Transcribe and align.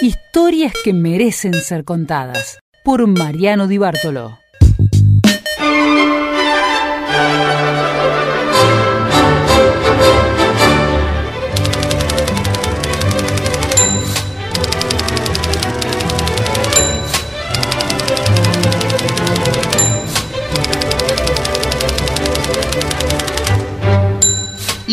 Historias 0.00 0.72
que 0.82 0.92
merecen 0.92 1.54
ser 1.54 1.84
contadas 1.84 2.58
por 2.82 3.06
Mariano 3.06 3.68
Di 3.68 3.78
Bartolo. 3.78 4.38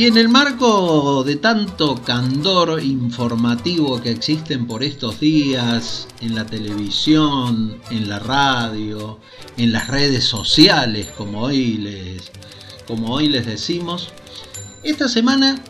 Y 0.02 0.08
en 0.08 0.18
el 0.18 0.30
marco 0.30 1.24
de 1.24 1.36
tanto 1.36 2.02
candor 2.02 2.82
informativo 2.82 4.02
que 4.02 4.10
existen 4.10 4.66
por 4.66 4.82
estos 4.82 5.20
días 5.20 6.08
en 6.22 6.34
la 6.34 6.44
televisión, 6.44 7.80
en 7.92 8.09
la 8.09 8.18
radio, 8.18 9.20
en 9.58 9.72
las 9.72 9.90
redes 9.90 10.23
sociales, 10.23 11.09
como 11.16 11.44
hoy 11.44 11.78
les, 11.78 12.32
como 12.88 13.14
hoy 13.14 13.28
les 13.28 13.45
decimos, 13.45 14.09
esta 14.82 15.08
semana 15.08 15.64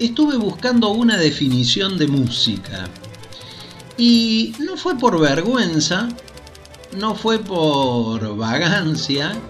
estuve 0.00 0.36
buscando 0.38 0.88
una 0.88 1.16
definición 1.16 1.98
de 1.98 2.08
música. 2.08 2.88
Y 3.96 4.56
no 4.58 4.76
fue 4.76 4.98
por 4.98 5.20
vergüenza, 5.20 6.08
no 6.98 7.14
fue 7.14 7.38
por 7.38 8.36
vagancia, 8.36 9.40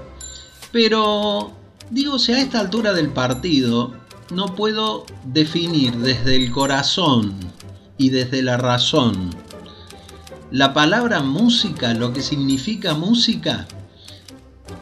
pero 0.70 1.52
digo, 1.88 2.18
si 2.18 2.32
a 2.32 2.40
esta 2.40 2.60
altura 2.60 2.92
del 2.92 3.08
partido 3.08 4.01
no 4.32 4.54
puedo 4.54 5.04
definir 5.24 5.96
desde 5.98 6.36
el 6.36 6.50
corazón 6.50 7.34
y 7.98 8.10
desde 8.10 8.42
la 8.42 8.56
razón 8.56 9.30
la 10.50 10.74
palabra 10.74 11.22
música, 11.22 11.94
lo 11.94 12.12
que 12.12 12.22
significa 12.22 12.92
música, 12.94 13.66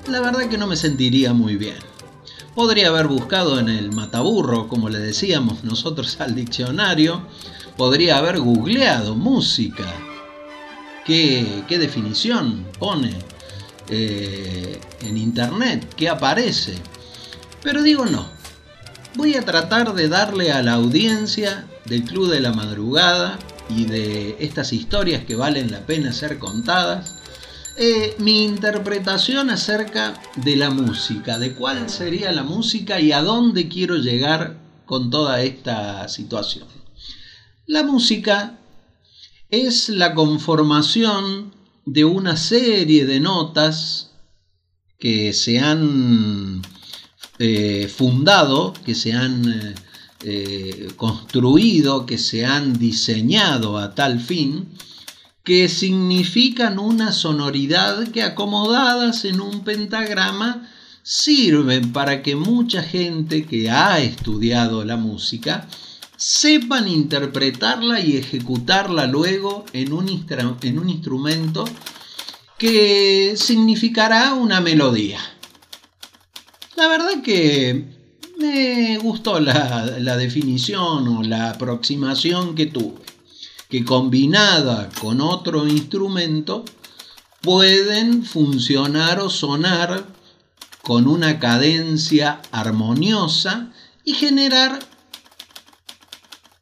la 0.09 0.21
verdad 0.21 0.49
que 0.49 0.59
no 0.59 0.67
me 0.67 0.77
sentiría 0.77 1.33
muy 1.33 1.57
bien. 1.57 1.77
Podría 2.57 2.89
haber 2.89 3.07
buscado 3.07 3.61
en 3.61 3.69
el 3.69 3.93
mataburro, 3.93 4.67
como 4.67 4.89
le 4.89 4.99
decíamos 4.99 5.63
nosotros 5.63 6.21
al 6.21 6.35
diccionario, 6.35 7.23
podría 7.77 8.19
haber 8.19 8.41
googleado 8.41 9.15
música. 9.15 9.87
¿Qué, 11.05 11.63
qué 11.69 11.79
definición 11.79 12.67
pone 12.79 13.15
eh, 13.89 14.81
en 15.03 15.17
internet? 15.17 15.95
¿Qué 15.97 16.09
aparece? 16.09 16.75
Pero 17.63 17.83
digo 17.83 18.07
no, 18.07 18.27
voy 19.15 19.35
a 19.35 19.45
tratar 19.45 19.95
de 19.95 20.09
darle 20.09 20.53
a 20.53 20.63
la 20.63 20.75
audiencia 20.75 21.67
del 21.87 22.05
Club 22.05 22.31
de 22.31 22.41
la 22.41 22.53
Madrugada 22.53 23.39
y 23.69 23.85
de 23.85 24.37
estas 24.41 24.73
historias 24.73 25.25
que 25.25 25.37
valen 25.37 25.71
la 25.71 25.87
pena 25.87 26.13
ser 26.13 26.39
contadas, 26.39 27.17
eh, 27.77 28.15
mi 28.19 28.45
interpretación 28.45 29.51
acerca 29.51 30.21
de 30.37 30.57
la 30.57 30.71
música, 30.71 31.39
de 31.39 31.55
cuál 31.55 31.89
sería 31.89 32.33
la 32.33 32.43
música 32.43 33.01
y 33.01 33.13
a 33.13 33.23
dónde 33.23 33.69
quiero 33.69 33.97
llegar 33.97 34.59
con 34.87 35.11
toda 35.11 35.41
esta 35.43 36.09
situación. 36.09 36.67
La 37.67 37.85
música 37.85 38.59
es 39.49 39.89
la 39.89 40.15
conformación 40.15 41.55
de 41.87 42.05
una 42.05 42.37
serie 42.37 43.07
de 43.07 43.21
notas 43.21 44.13
que 44.99 45.33
se 45.33 45.61
han 45.61 46.63
eh, 47.43 47.89
fundado, 47.89 48.75
que 48.85 48.95
se 48.95 49.15
han 49.15 49.51
eh, 49.51 49.75
eh, 50.25 50.89
construido, 50.97 52.05
que 52.05 52.19
se 52.19 52.45
han 52.45 52.79
diseñado 52.79 53.79
a 53.79 53.95
tal 53.95 54.21
fin, 54.21 54.69
que 55.43 55.71
significan 55.71 56.79
una 56.79 57.13
sonoridad 57.13 58.09
que 58.09 58.23
acomodadas 58.23 59.25
en 59.25 59.41
un 59.41 59.65
pentagrama 59.65 60.69
sirven 61.03 61.93
para 61.93 62.23
que 62.23 62.37
mucha 62.37 62.83
gente 62.83 63.47
que 63.47 63.71
ha 63.71 64.01
estudiado 64.01 64.85
la 64.85 64.99
música 64.99 65.67
sepan 66.19 66.89
interpretarla 66.89 68.01
y 68.01 68.19
ejecutarla 68.19 69.07
luego 69.07 69.65
en 69.73 69.95
un, 69.95 70.27
en 70.61 70.79
un 70.79 70.91
instrumento 70.91 71.65
que 72.59 73.33
significará 73.39 74.35
una 74.35 74.61
melodía. 74.61 75.21
La 76.81 76.89
verdad 76.89 77.23
que 77.23 77.85
me 78.39 78.97
gustó 78.97 79.39
la, 79.39 80.17
definición 80.17 81.09
o 81.09 81.23
la 81.23 81.51
aproximación 81.51 82.55
que 82.55 82.65
tuve, 82.65 83.03
que 83.69 83.85
combinada 83.85 84.89
con 84.99 85.21
otro 85.21 85.69
instrumento 85.69 86.65
pueden 87.43 88.25
funcionar 88.25 89.21
o 89.21 89.29
sonar 89.29 90.07
con 90.81 91.07
una 91.07 91.39
cadencia 91.39 92.41
armoniosa 92.51 93.71
y 94.03 94.15
generar 94.15 94.79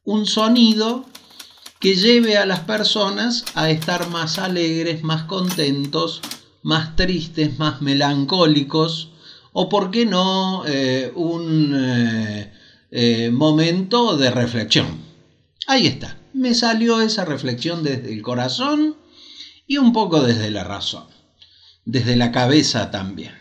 un 0.04 0.26
sonido 0.26 1.06
que 1.78 1.94
lleve 1.94 2.38
a 2.38 2.44
las 2.44 2.58
personas 2.58 3.44
a 3.54 3.70
estar 3.70 4.08
más 4.10 4.40
alegres, 4.40 5.04
más 5.04 5.22
contentos, 5.22 6.22
más 6.64 6.96
tristes, 6.96 7.56
más 7.60 7.80
melancólicos 7.82 9.12
o 9.52 9.68
por 9.68 9.90
qué 9.90 10.06
no 10.06 10.64
eh, 10.66 11.10
un 11.14 11.72
eh, 11.74 12.52
eh, 12.90 13.30
momento 13.30 14.16
de 14.16 14.30
reflexión. 14.30 14.98
Ahí 15.66 15.86
está, 15.86 16.18
me 16.32 16.54
salió 16.54 17.00
esa 17.00 17.24
reflexión 17.24 17.82
desde 17.82 18.12
el 18.12 18.22
corazón 18.22 18.96
y 19.66 19.78
un 19.78 19.92
poco 19.92 20.22
desde 20.22 20.50
la 20.50 20.64
razón, 20.64 21.04
desde 21.84 22.16
la 22.16 22.32
cabeza 22.32 22.90
también. 22.90 23.32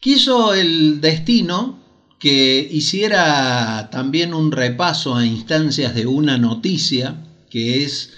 Quiso 0.00 0.54
el 0.54 1.00
destino 1.00 1.78
que 2.18 2.66
hiciera 2.70 3.90
también 3.90 4.34
un 4.34 4.50
repaso 4.50 5.14
a 5.14 5.24
instancias 5.24 5.94
de 5.94 6.06
una 6.06 6.38
noticia 6.38 7.24
que 7.50 7.84
es 7.84 8.10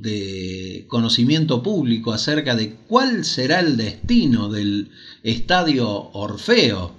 de 0.00 0.84
conocimiento 0.88 1.62
público 1.62 2.12
acerca 2.12 2.54
de 2.54 2.74
cuál 2.88 3.24
será 3.24 3.60
el 3.60 3.76
destino 3.76 4.48
del 4.48 4.90
estadio 5.22 5.88
Orfeo 6.12 6.92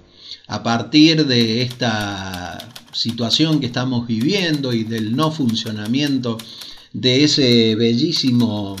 a 0.48 0.62
partir 0.62 1.26
de 1.26 1.62
esta 1.62 2.58
situación 2.92 3.60
que 3.60 3.66
estamos 3.66 4.06
viviendo 4.06 4.72
y 4.72 4.84
del 4.84 5.16
no 5.16 5.30
funcionamiento 5.30 6.38
de 6.92 7.24
ese 7.24 7.74
bellísimo 7.74 8.76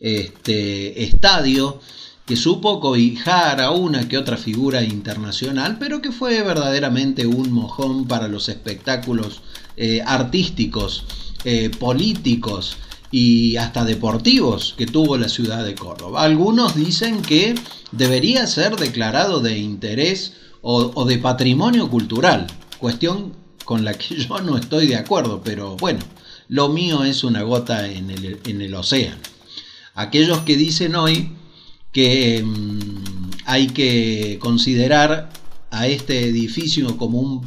este, 0.00 1.04
estadio 1.04 1.80
que 2.26 2.36
supo 2.36 2.80
cobijar 2.80 3.60
a 3.60 3.70
una 3.72 4.08
que 4.08 4.16
otra 4.16 4.36
figura 4.36 4.82
internacional, 4.82 5.78
pero 5.78 6.00
que 6.00 6.12
fue 6.12 6.42
verdaderamente 6.42 7.26
un 7.26 7.52
mojón 7.52 8.06
para 8.06 8.28
los 8.28 8.48
espectáculos 8.48 9.42
eh, 9.76 10.00
artísticos, 10.06 11.04
eh, 11.44 11.70
políticos, 11.70 12.76
y 13.12 13.56
hasta 13.56 13.84
deportivos 13.84 14.74
que 14.76 14.86
tuvo 14.86 15.18
la 15.18 15.28
ciudad 15.28 15.64
de 15.64 15.74
Córdoba. 15.74 16.22
Algunos 16.22 16.74
dicen 16.74 17.20
que 17.20 17.54
debería 17.92 18.46
ser 18.46 18.74
declarado 18.76 19.40
de 19.40 19.58
interés 19.58 20.32
o, 20.62 21.04
de 21.04 21.18
patrimonio 21.18 21.90
cultural, 21.90 22.46
cuestión 22.78 23.34
con 23.64 23.84
la 23.84 23.94
que 23.94 24.16
yo 24.28 24.40
no 24.40 24.56
estoy 24.56 24.86
de 24.86 24.96
acuerdo, 24.96 25.42
pero 25.44 25.76
bueno, 25.76 26.00
lo 26.48 26.70
mío 26.70 27.04
es 27.04 27.22
una 27.22 27.42
gota 27.42 27.86
en 27.88 28.10
el, 28.10 28.74
océano. 28.74 29.20
Aquellos 29.94 30.40
que 30.40 30.56
dicen 30.56 30.96
hoy 30.96 31.32
que 31.92 32.42
mm, 32.42 33.30
hay 33.44 33.66
que 33.68 34.38
considerar 34.40 35.30
a 35.70 35.86
este 35.86 36.26
edificio 36.26 36.96
como 36.96 37.20
un 37.20 37.44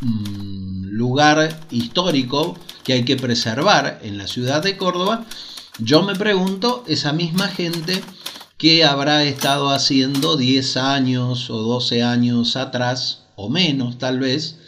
mm, 0.00 0.88
lugar 0.90 1.66
histórico 1.70 2.58
que 2.82 2.94
hay 2.94 3.04
que 3.04 3.16
preservar 3.16 4.00
en 4.02 4.18
la 4.18 4.26
ciudad 4.26 4.62
de 4.62 4.76
Córdoba, 4.76 5.26
yo 5.78 6.02
me 6.02 6.14
pregunto, 6.14 6.84
esa 6.86 7.12
misma 7.12 7.48
gente 7.48 8.02
que 8.58 8.84
habrá 8.84 9.24
estado 9.24 9.70
haciendo 9.70 10.36
10 10.36 10.76
años 10.76 11.50
o 11.50 11.58
12 11.58 12.02
años 12.02 12.56
atrás, 12.56 13.24
o 13.34 13.48
menos 13.48 13.98
tal 13.98 14.20
vez, 14.20 14.58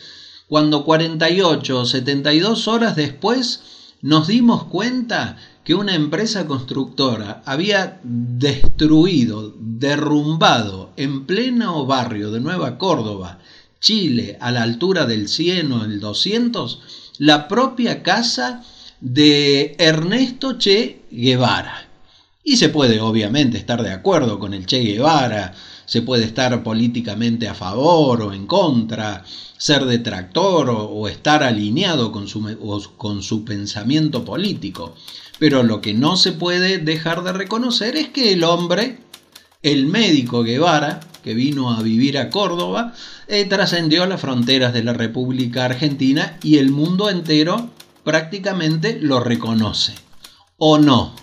cuando 0.49 0.85
48 0.85 1.81
o 1.81 1.87
72 1.87 2.69
horas 2.69 2.97
después 2.97 3.63
nos 4.03 4.27
dimos 4.27 4.65
cuenta 4.65 5.37
que 5.65 5.75
una 5.75 5.95
empresa 5.95 6.47
constructora 6.47 7.43
había 7.45 8.01
destruido, 8.05 9.55
derrumbado 9.59 10.93
en 10.97 11.27
pleno 11.27 11.87
barrio 11.87 12.31
de 12.31 12.41
Nueva 12.41 12.79
Córdoba, 12.79 13.41
Chile, 13.81 14.37
a 14.41 14.51
la 14.51 14.63
altura 14.63 15.07
del 15.07 15.29
100 15.29 15.73
o 15.73 15.85
el 15.85 16.01
200, 16.01 16.81
la 17.19 17.49
propia 17.49 18.03
casa 18.03 18.65
de 19.01 19.77
Ernesto 19.79 20.59
Che 20.59 21.03
Guevara. 21.11 21.89
Y 22.43 22.57
se 22.57 22.69
puede 22.69 23.01
obviamente 23.01 23.59
estar 23.59 23.83
de 23.83 23.93
acuerdo 23.93 24.39
con 24.39 24.55
el 24.55 24.67
Che 24.67 24.81
Guevara, 24.81 25.55
se 25.85 26.03
puede 26.03 26.25
estar 26.25 26.63
políticamente 26.63 27.49
a 27.49 27.55
favor 27.55 28.23
o 28.23 28.33
en 28.33 28.47
contra, 28.47 29.25
ser 29.57 29.85
detractor 29.85 30.69
o, 30.71 31.09
estar 31.09 31.43
alineado 31.43 32.13
con 32.13 32.29
su, 32.29 32.93
con 32.97 33.23
su 33.23 33.45
pensamiento 33.45 34.25
político. 34.25 34.95
Pero 35.39 35.63
lo 35.63 35.81
que 35.81 35.95
no 35.95 36.17
se 36.17 36.33
puede 36.33 36.79
dejar 36.79 37.23
de 37.23 37.33
reconocer 37.33 37.97
es 37.97 38.09
que 38.09 38.33
el 38.33 38.43
hombre, 38.43 38.99
el 39.67 39.87
médico 39.87 40.45
Guevara, 40.45 41.01
que 41.25 41.35
vino 41.35 41.73
a 41.73 41.83
vivir 41.83 42.19
a 42.19 42.31
Córdoba, 42.31 42.95
eh, 43.27 43.47
trascendió 43.47 44.07
las 44.07 44.21
fronteras 44.21 44.73
de 44.73 44.85
la 44.85 44.93
República 44.93 45.65
Argentina 45.65 46.39
y 46.41 46.59
el 46.59 46.71
mundo 46.71 47.11
entero 47.11 47.71
prácticamente 48.05 48.97
lo 49.01 49.19
reconoce. 49.19 49.93
¿O 50.57 50.79
no? 50.79 51.17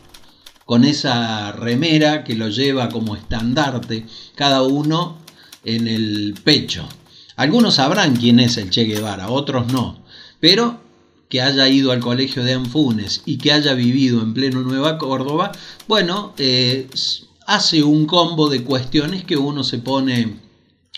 Con 0.65 0.83
esa 0.83 1.53
remera 1.53 2.25
que 2.25 2.35
lo 2.35 2.49
lleva 2.49 2.89
como 2.89 3.15
estandarte, 3.15 4.05
cada 4.35 4.61
uno 4.61 5.19
en 5.63 5.87
el 5.87 6.35
pecho. 6.43 6.85
Algunos 7.37 7.75
sabrán 7.75 8.17
quién 8.17 8.41
es 8.41 8.57
el 8.57 8.71
Che 8.71 8.83
Guevara, 8.83 9.29
otros 9.29 9.71
no. 9.71 10.03
Pero 10.41 10.81
que 11.29 11.41
haya 11.41 11.69
ido 11.69 11.93
al 11.93 12.01
colegio 12.01 12.43
de 12.43 12.53
Anfunes 12.53 13.21
y 13.25 13.37
que 13.37 13.53
haya 13.53 13.73
vivido 13.73 14.21
en 14.21 14.33
pleno 14.33 14.59
Nueva 14.63 14.97
Córdoba, 14.97 15.53
bueno, 15.87 16.33
eh, 16.37 16.89
hace 17.47 17.83
un 17.83 18.05
combo 18.05 18.49
de 18.49 18.63
cuestiones 18.63 19.23
que 19.23 19.37
uno 19.37 19.63
se 19.63 19.79
pone 19.79 20.39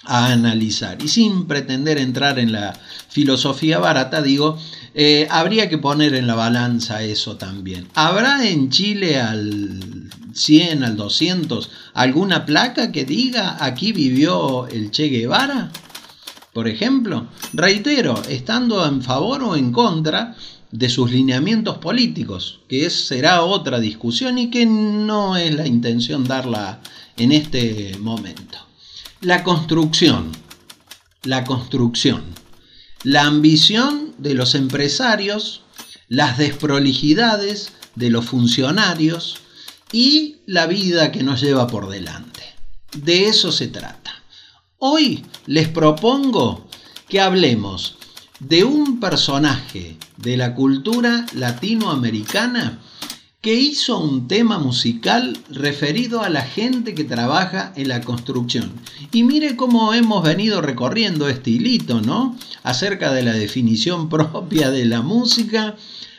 a 0.04 0.28
analizar. 0.28 1.02
Y 1.02 1.08
sin 1.08 1.48
pretender 1.48 1.98
entrar 1.98 2.40
en 2.40 2.52
la 2.52 2.74
filosofía 3.10 3.80
barata, 3.80 4.22
digo, 4.22 4.58
eh, 4.94 5.28
habría 5.32 5.70
que 5.70 5.78
poner 5.78 6.16
en 6.16 6.28
la 6.28 6.36
balanza 6.36 7.04
eso 7.04 7.38
también. 7.38 7.88
¿Habrá 7.96 8.48
en 8.48 8.70
Chile 8.70 9.20
al 9.20 10.10
100, 10.34 10.84
al 10.84 10.96
200, 10.96 11.70
alguna 11.94 12.46
placa 12.46 12.92
que 12.92 13.06
diga 13.06 13.58
aquí 13.60 13.92
vivió 13.92 14.68
el 14.68 14.92
Che 14.92 15.08
Guevara? 15.08 15.72
Por 16.54 16.70
ejemplo, 16.70 17.28
reitero, 17.52 18.22
estando 18.30 18.86
en 18.86 19.02
favor 19.02 19.44
o 19.44 19.56
en 19.58 19.74
contra 19.74 20.36
de 20.76 20.90
sus 20.90 21.10
lineamientos 21.10 21.78
políticos, 21.78 22.60
que 22.68 22.90
será 22.90 23.44
otra 23.44 23.80
discusión 23.80 24.38
y 24.38 24.50
que 24.50 24.66
no 24.66 25.38
es 25.38 25.56
la 25.56 25.66
intención 25.66 26.26
darla 26.26 26.82
en 27.16 27.32
este 27.32 27.98
momento. 28.00 28.58
La 29.22 29.44
construcción, 29.44 30.34
la 31.24 31.46
construcción, 31.46 32.24
la 33.04 33.24
ambición 33.24 34.16
de 34.18 34.34
los 34.34 34.54
empresarios, 34.54 35.62
las 36.10 36.38
desprolijidades 36.38 37.72
de 37.96 38.10
los 38.10 38.26
funcionarios 38.26 39.38
y 39.94 40.40
la 40.46 40.68
vida 40.68 41.14
que 41.14 41.24
nos 41.24 41.40
lleva 41.40 41.68
por 41.68 41.88
delante. 41.88 42.44
De 42.98 43.28
eso 43.28 43.54
se 43.54 43.70
trata. 43.70 44.12
Hoy 44.78 45.24
les 45.46 45.70
propongo 45.70 46.68
que 47.08 47.22
hablemos 47.22 47.96
de 48.42 48.66
un 48.66 49.00
personaje 49.00 49.98
de 50.18 50.38
la 50.38 50.56
cultura 50.56 51.26
latinoamericana 51.34 52.80
que 53.46 53.54
hizo 53.54 54.00
un 54.00 54.28
tema 54.28 54.58
musical 54.58 55.38
referido 55.52 56.24
a 56.24 56.30
la 56.30 56.42
gente 56.42 56.96
que 56.96 57.04
trabaja 57.04 57.74
en 57.76 57.90
la 57.90 58.02
construcción. 58.02 58.72
Y 59.12 59.22
mire 59.22 59.56
cómo 59.56 59.94
hemos 59.94 60.24
venido 60.24 60.62
recorriendo 60.62 61.30
este 61.30 61.52
hilito, 61.52 62.02
¿no? 62.02 62.36
Acerca 62.64 63.14
de 63.14 63.22
la 63.22 63.34
definición 63.34 64.10
propia 64.10 64.72
de 64.72 64.86
la 64.86 65.04
música, 65.04 65.76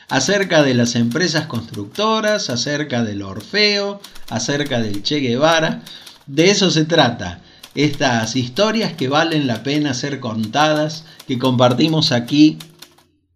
acerca 0.09 0.63
de 0.63 0.75
las 0.75 0.95
empresas 0.95 1.47
constructoras, 1.47 2.49
acerca 2.49 3.03
del 3.03 3.23
Orfeo, 3.23 4.01
acerca 4.29 4.81
del 4.81 5.03
Che 5.03 5.19
Guevara. 5.19 5.83
De 6.27 6.51
eso 6.51 6.71
se 6.71 6.85
trata 6.85 7.43
estas 7.75 8.37
historias 8.37 8.93
que 8.93 9.09
valen 9.09 9.49
la 9.49 9.65
pena 9.65 9.95
ser 9.95 10.21
contadas, 10.21 11.05
que 11.27 11.41
compartimos 11.41 12.13
aquí 12.13 12.57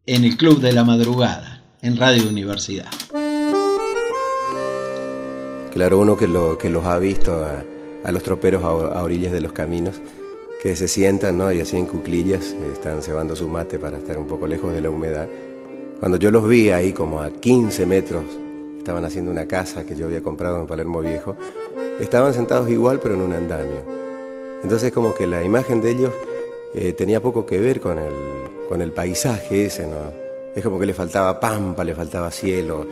en 0.07 0.25
el 0.25 0.37
Club 0.37 0.61
de 0.61 0.73
la 0.73 0.83
Madrugada, 0.83 1.63
en 1.83 1.97
Radio 1.97 2.29
Universidad. 2.29 2.91
Claro, 5.73 5.99
uno 5.99 6.17
que, 6.17 6.27
lo, 6.27 6.57
que 6.57 6.71
los 6.71 6.85
ha 6.87 6.99
visto 6.99 7.45
a, 8.05 8.11
los 8.11 8.23
troperos 8.23 8.65
a, 8.65 9.03
orillas 9.03 9.31
de 9.31 9.43
los 9.43 9.53
caminos, 9.53 10.01
que 10.63 10.75
se 10.75 10.89
sientan 10.89 11.39
¿no? 11.39 11.53
y 11.53 11.61
así 11.61 11.77
en 11.77 11.87
cuclillas, 11.87 12.57
están 12.73 13.03
cebando 13.03 13.37
su 13.37 13.47
mate 13.49 13.79
para 13.79 13.99
estar 13.99 14.19
un 14.19 14.27
poco 14.27 14.47
lejos 14.47 14.73
de 14.73 14.81
la 14.81 14.91
humedad. 14.91 15.29
Cuando 16.01 16.17
yo 16.17 16.31
los 16.31 16.49
vi 16.49 16.71
ahí 16.71 16.93
como 16.93 17.21
a 17.21 17.31
15 17.31 17.85
metros, 17.85 18.25
estaban 18.79 19.05
haciendo 19.05 19.31
una 19.31 19.47
casa 19.47 19.85
que 19.85 19.95
yo 19.95 20.07
había 20.07 20.23
comprado 20.23 20.59
en 20.61 20.67
Palermo 20.67 21.01
Viejo, 21.03 21.37
estaban 22.01 22.33
sentados 22.33 22.71
igual 22.71 23.01
pero 23.03 23.15
en 23.17 23.21
un 23.21 23.33
andamio. 23.35 23.85
Entonces 24.63 24.93
como 24.93 25.15
que 25.15 25.27
la 25.27 25.45
imagen 25.45 25.83
de 25.83 25.91
ellos 25.91 26.13
eh, 26.75 26.95
tenía 26.95 27.21
poco 27.21 27.45
que 27.45 27.59
ver 27.59 27.81
con 27.81 27.99
el, 27.99 28.40
con 28.71 28.81
el 28.83 28.93
paisaje 28.93 29.67
ese, 29.67 29.85
¿no? 29.85 29.97
Es 30.55 30.63
como 30.63 30.79
que 30.79 30.87
le 30.87 30.95
faltaba 30.95 31.41
pampa, 31.41 31.83
le 31.83 31.93
faltaba 31.93 32.31
cielo. 32.31 32.87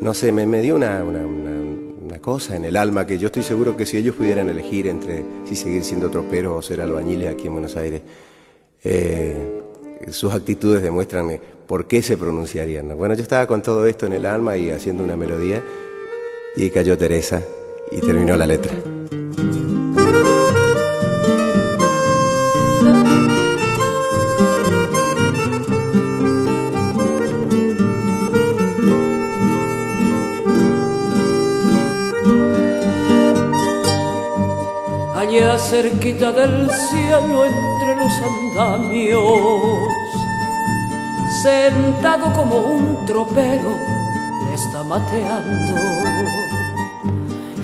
No 0.00 0.12
sé, 0.14 0.32
me, 0.32 0.60
dio 0.60 0.74
una, 0.74 1.04
una, 1.04 1.20
una, 1.24 2.18
cosa 2.18 2.56
en 2.56 2.64
el 2.64 2.76
alma 2.76 3.06
que 3.06 3.18
yo 3.18 3.26
estoy 3.26 3.44
seguro 3.44 3.76
que 3.76 3.86
si 3.86 3.96
ellos 3.96 4.16
pudieran 4.16 4.48
elegir 4.48 4.88
entre 4.88 5.24
si 5.44 5.54
seguir 5.54 5.84
siendo 5.84 6.10
troperos 6.10 6.58
o 6.58 6.60
ser 6.60 6.80
albañiles 6.80 7.32
aquí 7.32 7.46
en 7.46 7.52
Buenos 7.52 7.76
Aires, 7.76 8.02
eh, 8.82 9.62
sus 10.10 10.34
actitudes 10.34 10.82
demuestran 10.82 11.38
por 11.68 11.86
qué 11.86 12.02
se 12.02 12.16
pronunciarían. 12.16 12.96
Bueno, 12.98 13.14
yo 13.14 13.22
estaba 13.22 13.46
con 13.46 13.62
todo 13.62 13.86
esto 13.86 14.06
en 14.06 14.14
el 14.14 14.26
alma 14.26 14.56
y 14.56 14.70
haciendo 14.70 15.04
una 15.04 15.16
melodía 15.16 15.62
y 16.56 16.68
cayó 16.70 16.98
Teresa 16.98 17.40
y 17.92 18.00
terminó 18.00 18.36
la 18.36 18.46
letra. 18.46 18.72
Cerquita 35.72 36.30
del 36.32 36.70
cielo 36.70 37.46
entre 37.46 37.96
los 37.96 38.12
andamios, 38.30 39.88
sentado 41.42 42.30
como 42.34 42.58
un 42.58 43.06
tropero, 43.06 43.74
está 44.52 44.82
mateando. 44.82 45.72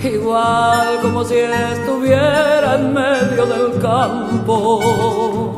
Igual 0.01 0.99
como 1.03 1.23
si 1.23 1.35
estuviera 1.35 2.77
en 2.79 2.93
medio 2.95 3.45
del 3.45 3.79
campo, 3.79 5.55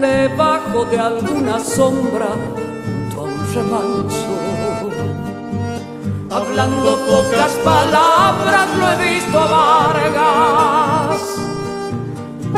debajo 0.00 0.86
de 0.86 0.98
alguna 0.98 1.60
sombra, 1.60 2.28
tu 3.10 3.26
remanso 3.54 4.27
hablando 6.38 6.90
pocas 7.06 7.52
palabras 7.64 8.66
lo 8.78 8.84
he 8.92 8.96
visto 9.10 9.36
a 9.38 9.46
Vargas. 9.46 11.20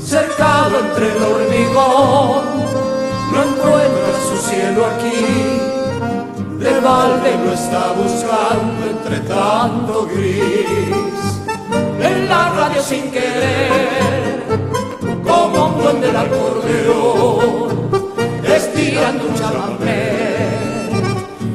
Cercado 0.00 0.74
entre 0.78 1.04
el 1.12 1.22
hormigón 1.22 2.44
no 3.32 3.38
encuentra 3.48 4.14
su 4.28 4.36
cielo 4.48 4.80
aquí. 4.92 5.22
De 6.64 6.72
balde 6.80 7.30
lo 7.44 7.50
está 7.52 7.84
buscando 8.02 8.80
entre 8.94 9.16
tanto 9.20 10.06
gris. 10.06 11.22
En 12.00 12.28
la 12.28 12.42
radio 12.50 12.80
sin 12.80 13.10
querer 13.10 14.23
como 15.34 15.66
un 15.66 15.74
buen 15.82 16.00
del 16.00 16.16
acordeón, 16.16 17.90
estirando 18.44 19.26
un 19.26 19.34
chamamé, 19.34 20.90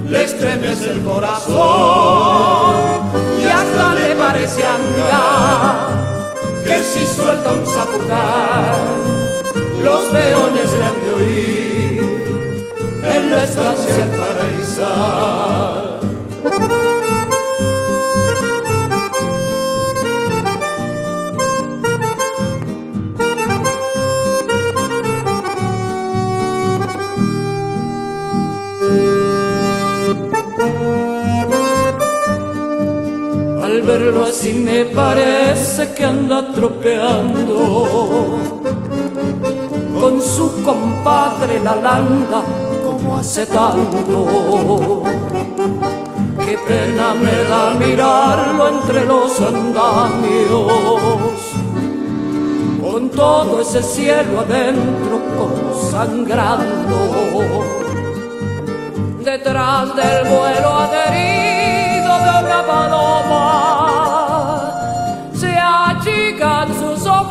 le 0.07 0.23
estremece 0.23 0.91
el 0.91 1.01
corazón 1.03 2.75
y 3.41 3.45
hasta 3.45 3.95
le 3.95 4.15
parece 4.15 4.63
andar 4.65 5.87
que 6.65 6.83
si 6.83 7.05
suelta 7.05 7.53
un 7.53 7.65
zapucar, 7.65 8.75
los 9.83 10.01
peones 10.05 10.71
le 10.77 10.85
han 10.89 10.99
de 11.03 11.11
oír 11.19 12.03
en 13.15 13.31
la 13.31 13.43
estancia 13.43 14.07
paraíso. 14.19 15.88
Verlo 33.99 34.23
así 34.23 34.53
me 34.53 34.85
parece 34.85 35.93
que 35.93 36.05
anda 36.05 36.51
tropeando 36.53 38.39
con 39.99 40.21
su 40.21 40.63
compadre 40.63 41.59
la 41.59 41.75
landa 41.75 42.41
como 42.85 43.17
hace 43.17 43.45
tanto 43.45 45.03
Qué 46.45 46.57
pena 46.67 47.13
me 47.13 47.43
da 47.43 47.75
mirarlo 47.75 48.69
entre 48.69 49.05
los 49.05 49.39
andamios. 49.39 50.65
Con 52.81 53.09
todo 53.09 53.61
ese 53.61 53.83
cielo 53.83 54.39
adentro 54.39 55.21
como 55.37 55.73
sangrando. 55.91 56.97
Detrás 59.23 59.95
del 59.95 60.23
vuelo 60.27 60.69
adherido 60.85 62.13
de 62.25 62.29
una 62.45 62.65
paloma 62.65 63.78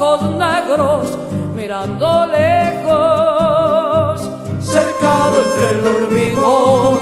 ojos 0.00 0.22
negros 0.36 1.18
mirando 1.56 2.26
lejos, 2.26 4.20
cercado 4.60 5.42
entre 5.42 5.70
el 5.70 5.86
hormigón, 5.86 6.98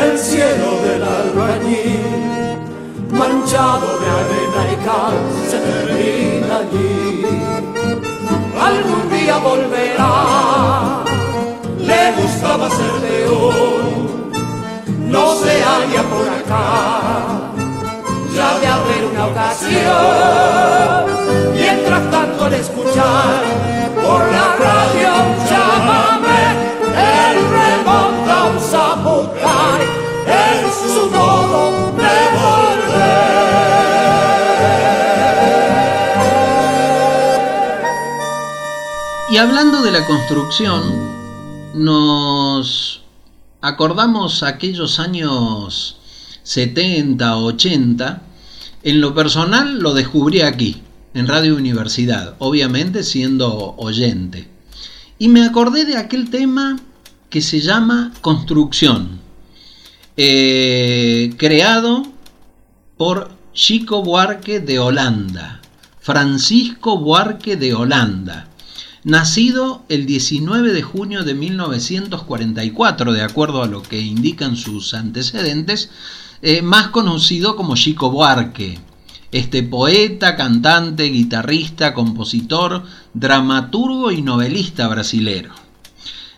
el 0.00 0.18
cielo 0.18 0.80
del 0.82 1.02
albañil, 1.04 2.58
manchado 3.12 3.98
de 4.00 4.06
arena 4.20 4.62
y 4.72 4.76
cal, 4.84 5.16
se 5.48 5.58
termina 5.58 6.56
allí. 6.56 7.24
Algún 8.60 9.04
día 9.10 9.38
volverá, 9.38 11.04
le 11.78 12.12
gustaba 12.20 12.68
ser 12.68 12.94
león, 13.00 14.32
no 15.08 15.34
se 15.36 15.62
halla 15.62 16.02
por 16.02 16.28
acá 16.28 16.62
ya 18.34 18.58
de 18.58 18.66
haber 18.66 19.04
una 19.04 19.26
ocasión. 19.26 21.11
Por 23.94 24.20
la 24.32 24.46
radio 24.66 25.12
llámame, 25.48 26.42
él 26.94 27.36
remonta 27.58 28.34
un 28.44 28.58
zapucay 28.60 29.82
en 30.26 30.62
su 30.72 31.02
modo 31.10 31.60
de 31.92 32.16
volver. 32.38 33.32
Y 39.30 39.36
hablando 39.38 39.82
de 39.82 39.90
la 39.90 40.04
construcción, 40.06 40.82
nos 41.74 43.02
acordamos 43.62 44.42
aquellos 44.42 44.98
años 44.98 45.96
70, 46.42 47.36
80, 47.38 48.22
en 48.82 49.00
lo 49.00 49.14
personal 49.14 49.78
lo 49.78 49.94
descubrí 49.94 50.42
aquí, 50.42 50.82
en 51.14 51.26
Radio 51.26 51.56
Universidad, 51.56 52.34
obviamente 52.38 53.02
siendo 53.02 53.74
oyente. 53.76 54.48
Y 55.18 55.28
me 55.28 55.44
acordé 55.44 55.84
de 55.84 55.96
aquel 55.96 56.30
tema 56.30 56.80
que 57.28 57.40
se 57.40 57.60
llama 57.60 58.12
Construcción, 58.20 59.20
eh, 60.16 61.32
creado 61.36 62.02
por 62.96 63.30
Chico 63.54 64.02
Buarque 64.02 64.60
de 64.60 64.78
Holanda, 64.78 65.60
Francisco 66.00 66.98
Buarque 66.98 67.56
de 67.56 67.74
Holanda, 67.74 68.48
nacido 69.04 69.82
el 69.88 70.06
19 70.06 70.72
de 70.72 70.82
junio 70.82 71.24
de 71.24 71.34
1944, 71.34 73.12
de 73.12 73.22
acuerdo 73.22 73.62
a 73.62 73.66
lo 73.66 73.82
que 73.82 74.00
indican 74.00 74.56
sus 74.56 74.94
antecedentes, 74.94 75.90
eh, 76.42 76.62
más 76.62 76.88
conocido 76.88 77.56
como 77.56 77.76
Chico 77.76 78.10
Buarque. 78.10 78.78
Este 79.32 79.62
poeta, 79.62 80.36
cantante, 80.36 81.04
guitarrista, 81.04 81.94
compositor, 81.94 82.84
dramaturgo 83.14 84.12
y 84.12 84.20
novelista 84.20 84.86
brasilero. 84.88 85.54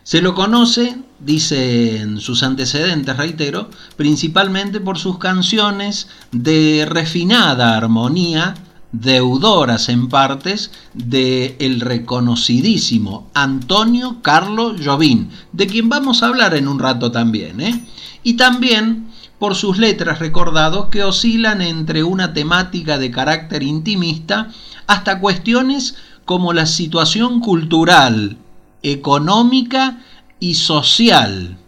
Se 0.04 0.22
lo 0.22 0.34
conoce, 0.34 0.96
dicen 1.18 2.20
sus 2.20 2.44
antecedentes, 2.44 3.16
reitero, 3.16 3.68
principalmente 3.96 4.78
por 4.78 4.98
sus 4.98 5.18
canciones 5.18 6.08
de 6.30 6.86
refinada 6.88 7.76
armonía, 7.76 8.54
deudoras 8.92 9.88
en 9.88 10.08
partes, 10.08 10.70
de 10.92 11.56
el 11.58 11.80
reconocidísimo 11.80 13.28
Antonio 13.34 14.18
Carlo 14.22 14.76
Jobim, 14.82 15.30
de 15.52 15.66
quien 15.66 15.88
vamos 15.88 16.22
a 16.22 16.28
hablar 16.28 16.54
en 16.54 16.68
un 16.68 16.78
rato 16.78 17.10
también, 17.10 17.60
¿eh? 17.60 17.84
y 18.22 18.34
también 18.34 19.08
por 19.44 19.56
sus 19.56 19.76
letras 19.76 20.20
recordados 20.20 20.86
que 20.86 21.04
oscilan 21.04 21.60
entre 21.60 22.02
una 22.02 22.32
temática 22.32 22.96
de 22.96 23.10
carácter 23.10 23.62
intimista 23.62 24.48
hasta 24.86 25.20
cuestiones 25.20 25.96
como 26.24 26.54
la 26.54 26.64
situación 26.64 27.40
cultural, 27.40 28.38
económica 28.82 29.98
y 30.40 30.54
social, 30.54 31.58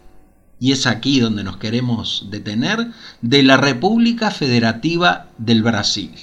y 0.59 0.71
es 0.71 0.87
aquí 0.87 1.19
donde 1.19 1.43
nos 1.43 1.57
queremos 1.57 2.25
detener, 2.31 2.93
de 3.21 3.43
la 3.43 3.57
República 3.57 4.31
Federativa 4.31 5.27
del 5.37 5.61
Brasil. 5.61 6.15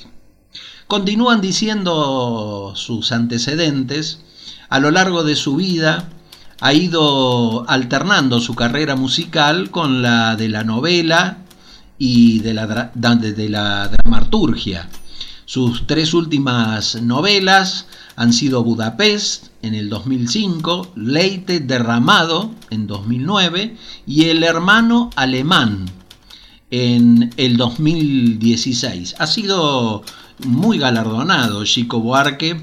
Continúan 0.88 1.40
diciendo 1.40 2.72
sus 2.74 3.12
antecedentes, 3.12 4.24
a 4.68 4.80
lo 4.80 4.90
largo 4.90 5.22
de 5.22 5.36
su 5.36 5.54
vida 5.54 6.08
ha 6.60 6.72
ido 6.72 7.64
alternando 7.70 8.40
su 8.40 8.56
carrera 8.56 8.96
musical 8.96 9.70
con 9.70 10.02
la 10.02 10.34
de 10.34 10.48
la 10.48 10.64
novela 10.64 11.43
y 11.98 12.40
de 12.40 12.54
la, 12.54 12.90
de 12.94 13.48
la 13.48 13.88
dramaturgia. 13.88 14.88
Sus 15.46 15.86
tres 15.86 16.14
últimas 16.14 17.00
novelas 17.02 17.86
han 18.16 18.32
sido 18.32 18.64
Budapest 18.64 19.48
en 19.62 19.74
el 19.74 19.88
2005, 19.88 20.92
Leite 20.96 21.60
Derramado 21.60 22.50
en 22.70 22.86
2009 22.86 23.76
y 24.06 24.24
El 24.24 24.42
Hermano 24.42 25.10
Alemán 25.16 25.86
en 26.70 27.32
el 27.36 27.56
2016. 27.56 29.16
Ha 29.18 29.26
sido 29.26 30.02
muy 30.46 30.78
galardonado 30.78 31.64
Chico 31.64 32.00
Buarque 32.00 32.60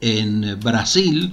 en 0.00 0.58
Brasil 0.60 1.32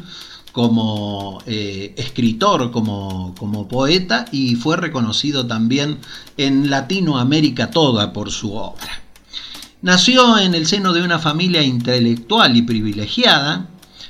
como 0.54 1.42
eh, 1.48 1.96
escritor, 1.98 2.72
como, 2.72 3.34
como, 3.38 3.68
poeta 3.68 4.26
y 4.32 4.56
fue 4.56 4.78
reconocido 4.78 5.48
también 5.48 5.98
en 6.38 6.70
Latinoamérica 6.70 7.72
toda 7.72 8.14
por 8.14 8.32
su 8.32 8.54
obra. 8.54 9.02
Nació 9.82 10.38
en 10.38 10.54
el 10.54 10.68
seno 10.68 10.94
de 10.94 11.04
una 11.04 11.18
familia 11.18 11.64
intelectual 11.64 12.56
y 12.56 12.62
privilegiada. 12.62 13.68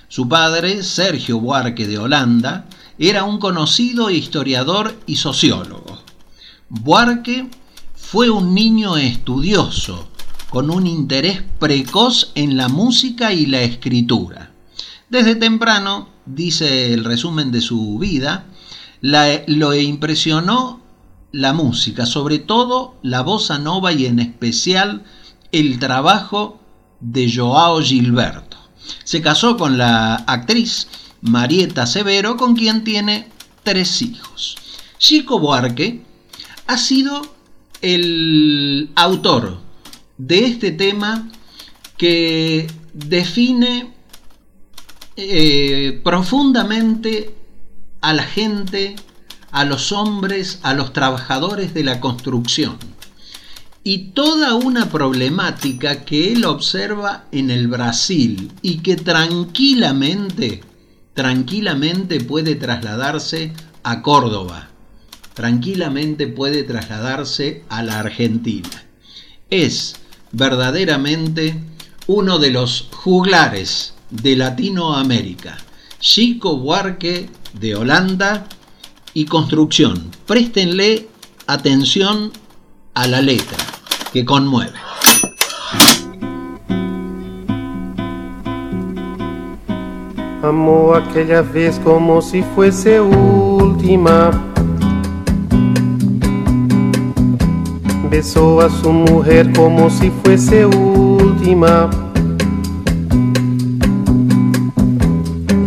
Su 0.10 0.28
padre, 0.28 0.84
Sergio 0.84 1.40
Buarque 1.40 1.88
de 1.88 1.98
Holanda, 1.98 2.66
era 3.00 3.24
un 3.24 3.40
conocido 3.40 4.10
historiador 4.10 5.00
y 5.08 5.16
sociólogo. 5.16 5.98
Buarque 6.68 7.50
fue 7.96 8.30
un 8.30 8.54
niño 8.54 8.98
estudioso, 8.98 10.10
con 10.50 10.70
un 10.70 10.88
interés 10.88 11.42
precoz 11.58 12.34
en 12.36 12.58
la 12.58 12.68
música 12.68 13.32
y 13.32 13.46
la 13.46 13.62
escritura. 13.62 14.52
Desde 15.10 15.36
temprano 15.36 16.13
dice 16.26 16.94
el 16.94 17.04
resumen 17.04 17.52
de 17.52 17.62
su 17.62 17.98
vida, 17.98 18.46
lo 19.02 19.74
impresionó 19.76 20.82
la 21.32 21.54
música, 21.54 22.06
sobre 22.06 22.40
todo 22.40 22.96
la 23.02 23.22
bossa 23.22 23.60
nova 23.60 23.92
y 23.92 24.06
en 24.06 24.20
especial 24.20 25.04
el 25.52 25.80
trabajo 25.80 26.60
de 27.00 27.32
Joao 27.34 27.82
Gilberto. 27.82 28.58
Se 29.04 29.22
casó 29.22 29.58
con 29.58 29.78
la 29.78 30.16
actriz 30.16 30.88
Marieta 31.22 31.86
Severo, 31.88 32.38
con 32.38 32.56
quien 32.56 32.84
tiene 32.84 33.30
tres 33.64 34.02
hijos. 34.02 34.58
Chico 34.98 35.40
Buarque 35.40 36.04
ha 36.68 36.78
sido 36.78 37.22
el 37.82 38.90
autor 38.96 39.60
de 40.18 40.46
este 40.46 40.72
tema 40.72 41.30
que 41.98 42.68
define 42.94 43.93
eh, 45.16 46.02
profundamente 46.04 47.36
a 48.02 48.14
la 48.14 48.24
gente, 48.24 48.96
a 49.52 49.64
los 49.64 49.92
hombres, 49.92 50.60
a 50.64 50.74
los 50.74 50.92
trabajadores 50.92 51.74
de 51.74 51.84
la 51.84 52.00
construcción. 52.00 52.78
Y 53.84 54.12
toda 54.14 54.56
una 54.56 54.90
problemática 54.90 56.04
que 56.04 56.34
él 56.34 56.46
observa 56.46 57.26
en 57.32 57.52
el 57.52 57.68
Brasil 57.68 58.52
y 58.62 58.80
que 58.80 58.96
tranquilamente, 58.96 60.62
tranquilamente 61.14 62.20
puede 62.22 62.56
trasladarse 62.56 63.54
a 63.84 64.02
Córdoba, 64.02 64.70
tranquilamente 65.34 66.28
puede 66.28 66.64
trasladarse 66.64 67.64
a 67.70 67.84
la 67.84 68.00
Argentina. 68.00 68.84
Es 69.50 69.98
verdaderamente 70.32 71.60
uno 72.08 72.40
de 72.40 72.52
los 72.52 72.88
juglares 72.92 73.94
de 74.10 74.36
Latinoamérica, 74.36 75.58
Chico 76.00 76.58
Buarque 76.58 77.30
de 77.54 77.76
Holanda 77.76 78.48
y 79.14 79.26
Construcción. 79.26 80.12
Préstenle 80.26 81.08
atención 81.48 82.32
a 82.94 83.08
la 83.08 83.22
letra, 83.22 83.58
que 84.12 84.26
conmueve. 84.26 84.78
Amó 90.44 90.94
aquella 90.96 91.42
vez 91.42 91.80
como 91.84 92.22
si 92.22 92.44
fuese 92.56 93.00
última. 93.00 94.32
besó 98.14 98.62
a 98.62 98.70
su 98.70 98.92
mujer 98.92 99.52
como 99.54 99.90
si 99.90 100.12
fuese 100.24 100.68
última. 100.68 101.90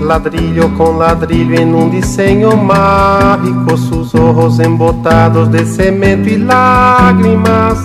Ladrillo 0.00 0.74
con 0.76 0.98
ladrillo 0.98 1.60
en 1.60 1.74
un 1.74 1.90
diseño 1.90 2.56
mágico, 2.56 3.76
sus 3.76 4.14
ojos 4.14 4.58
embotados 4.58 5.52
de 5.52 5.64
cemento 5.64 6.28
y 6.30 6.38
lágrimas. 6.38 7.78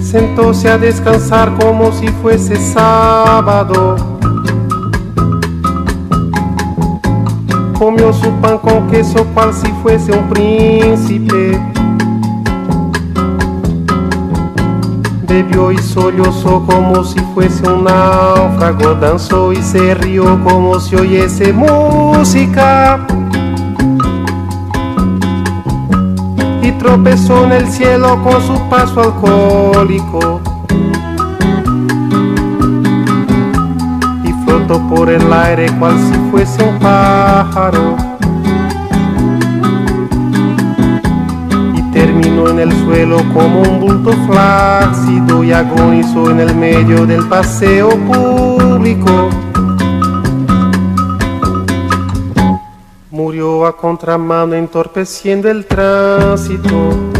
Sentóse 0.00 0.68
a 0.68 0.78
descansar 0.78 1.52
como 1.58 1.92
si 1.92 2.08
fuese 2.08 2.56
sábado. 2.56 3.96
Comió 7.78 8.12
su 8.12 8.30
pan 8.40 8.58
con 8.58 8.88
queso 8.88 9.24
cual 9.34 9.52
si 9.52 9.70
fuese 9.82 10.12
un 10.12 10.28
príncipe. 10.28 11.69
Bebió 15.30 15.70
y 15.70 15.78
sollozó 15.78 16.66
como 16.66 17.04
si 17.04 17.20
fuese 17.32 17.62
un 17.68 17.84
náufrago. 17.84 18.96
Danzó 18.96 19.52
y 19.52 19.62
se 19.62 19.94
rió 19.94 20.42
como 20.42 20.80
si 20.80 20.96
oyese 20.96 21.52
música. 21.52 23.06
Y 26.60 26.72
tropezó 26.72 27.44
en 27.44 27.52
el 27.52 27.68
cielo 27.68 28.20
con 28.24 28.42
su 28.42 28.60
paso 28.68 29.02
alcohólico. 29.02 30.40
flotó 34.44 34.80
por 34.88 35.08
el 35.08 35.32
aire 35.32 35.70
cual 35.78 35.96
si 35.96 36.30
fuese 36.30 36.60
un 36.64 36.76
pájaro. 36.80 38.09
Terminó 42.20 42.50
en 42.50 42.58
el 42.58 42.72
suelo 42.84 43.16
como 43.32 43.62
un 43.62 43.80
bulto 43.80 44.12
flácido 44.28 45.42
y 45.42 45.52
agonizó 45.52 46.30
en 46.30 46.40
el 46.40 46.54
medio 46.54 47.06
del 47.06 47.26
paseo 47.26 47.88
público. 47.88 49.30
Murió 53.10 53.64
a 53.64 53.74
contramano 53.74 54.54
entorpeciendo 54.54 55.48
el 55.48 55.64
tránsito. 55.64 57.10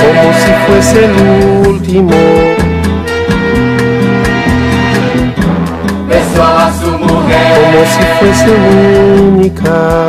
como 0.00 0.32
si 0.32 0.52
fuese 0.66 1.04
el 1.04 1.66
último. 1.68 2.29
Si 8.00 8.24
fuese 8.24 8.50
única. 9.28 10.08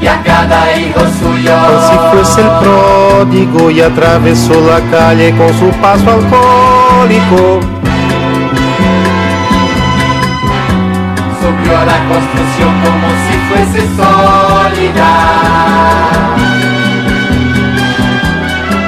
y 0.00 0.06
a 0.06 0.22
cada 0.22 0.76
hijo 0.76 1.00
suyo. 1.20 1.52
Como 1.66 1.80
si 1.88 1.96
fuese 2.12 2.40
el 2.40 2.50
pródigo 2.60 3.70
y 3.70 3.80
atravesó 3.80 4.54
la 4.60 4.80
calle 4.90 5.34
con 5.36 5.48
su 5.58 5.68
paso 5.80 6.10
alcohólico. 6.10 7.60
Subió 11.40 11.78
a 11.78 11.84
la 11.84 11.98
construcción 12.08 12.72
como 12.84 13.08
si 13.24 13.34
fuese 13.48 13.80
sólida. 13.96 15.10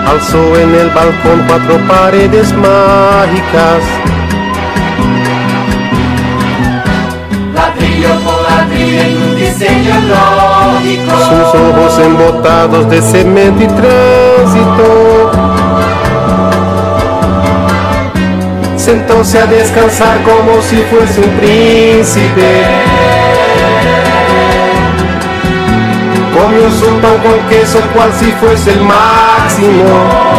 Alzó 0.09 0.59
en 0.59 0.75
el 0.75 0.91
balcón 0.91 1.45
cuatro 1.47 1.79
paredes 1.87 2.53
mágicas. 2.55 3.83
Ladrillo 7.81 8.21
por 8.21 8.43
ladrillo 8.43 9.01
en 9.01 9.23
un 9.23 9.37
diseño 9.37 9.95
lógico. 10.09 11.13
Sus 11.19 11.61
ojos 11.61 11.99
embotados 11.99 12.91
de 12.91 13.01
cemento 13.01 13.63
y 13.63 13.67
tránsito. 13.69 15.31
Sentóse 18.77 19.39
a 19.39 19.47
descansar 19.47 20.19
como 20.25 20.61
si 20.61 20.77
fuese 20.91 21.21
un 21.21 21.31
príncipe. 21.39 22.65
Comió 26.35 26.71
su 26.71 26.87
pan 27.01 27.19
con 27.23 27.49
queso 27.49 27.81
cual 27.95 28.13
si 28.19 28.31
fuese 28.33 28.73
el 28.73 28.81
máximo. 28.83 30.30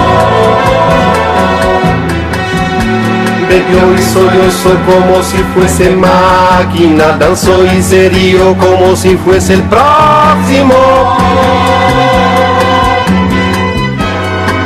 Bebió 3.51 3.93
y 3.97 4.01
sollozó 4.01 4.69
como 4.85 5.21
si 5.21 5.35
fuese 5.53 5.93
máquina. 5.93 7.17
Danzó 7.19 7.65
y 7.65 7.83
se 7.83 8.07
rió 8.07 8.55
como 8.57 8.95
si 8.95 9.17
fuese 9.17 9.55
el 9.55 9.63
próximo. 9.63 10.73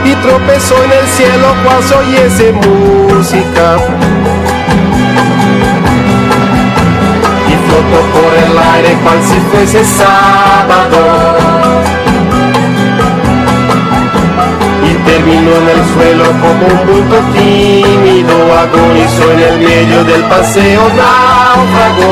Y 0.05 0.13
tropezó 0.13 0.75
en 0.83 0.91
el 0.91 1.07
cielo 1.07 1.47
cual 1.63 1.83
se 1.83 1.95
oyese 1.95 2.51
música. 2.51 3.77
Y 7.47 7.53
flotó 7.65 7.99
por 8.13 8.31
el 8.37 8.55
aire 8.75 8.99
cual 9.01 9.19
si 9.23 9.39
fuese 9.49 9.83
sábado. 9.83 11.34
Terminó 15.15 15.51
en 15.55 15.69
el 15.69 15.81
suelo 15.93 16.25
como 16.41 16.67
un 16.67 16.87
bulto 16.87 17.15
tímido, 17.33 18.35
agonizó 18.53 19.31
en 19.31 19.39
el 19.39 19.59
medio 19.59 20.03
del 20.03 20.23
paseo 20.23 20.81
náufrago. 20.89 22.11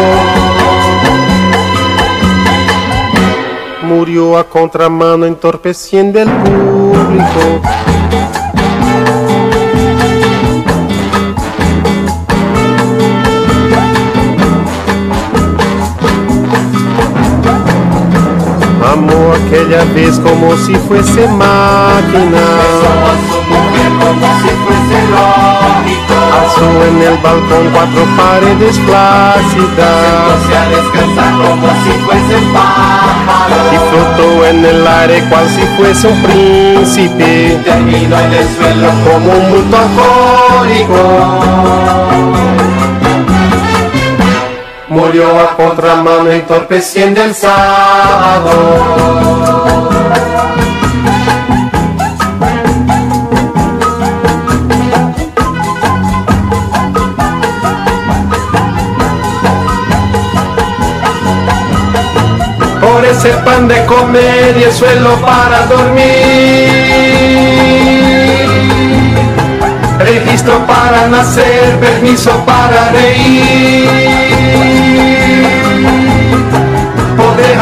Murió 3.82 4.38
a 4.38 4.46
contramano 4.46 5.26
entorpeciendo 5.26 6.22
el 6.22 6.30
público. 6.30 7.62
Amó 18.94 19.34
aquella 19.34 19.84
vez 19.96 20.20
como 20.20 20.56
si 20.56 20.76
fuese 20.76 21.28
máquina. 21.28 22.44
a 23.10 23.16
su 23.26 23.40
mujer 23.50 23.92
como 24.00 24.28
si 24.40 24.52
fuese 24.64 24.98
lógico. 25.10 26.16
Alzó 26.38 26.68
en 26.90 26.98
el 27.02 27.18
balcón 27.24 27.66
cuatro 27.74 28.04
paredes 28.16 28.78
plácidas. 28.86 30.38
Se 30.46 30.54
a 30.56 30.70
descansar 30.70 31.32
como 31.42 31.68
si 31.84 31.92
fuese 32.06 32.38
pájaro. 32.54 33.66
Y 33.74 33.78
flotó 33.90 34.28
en 34.46 34.60
el 34.64 34.86
aire 34.86 35.18
cual 35.28 35.48
si 35.50 35.64
fuese 35.76 36.06
un 36.10 36.22
príncipe. 36.22 37.60
Terminó 37.66 38.16
en 38.20 38.32
el 38.32 38.48
suelo 38.48 38.90
Como 39.06 39.30
un 39.32 39.44
bulto 39.50 39.78
alcohólico. 39.78 41.02
Murió 44.94 45.40
a 45.40 45.56
contramano 45.56 46.30
entorpeciendo 46.30 47.24
el 47.24 47.34
sábado. 47.34 48.52
Por 62.80 63.04
ese 63.04 63.30
pan 63.44 63.68
de 63.68 63.84
comer 63.88 64.56
y 64.60 64.64
el 64.64 64.72
suelo 64.72 65.16
para 65.22 65.66
dormir. 65.66 66.04
Registro 69.98 70.68
para 70.68 71.08
nacer, 71.08 71.80
permiso 71.80 72.30
para 72.46 72.90
reír. 72.92 74.33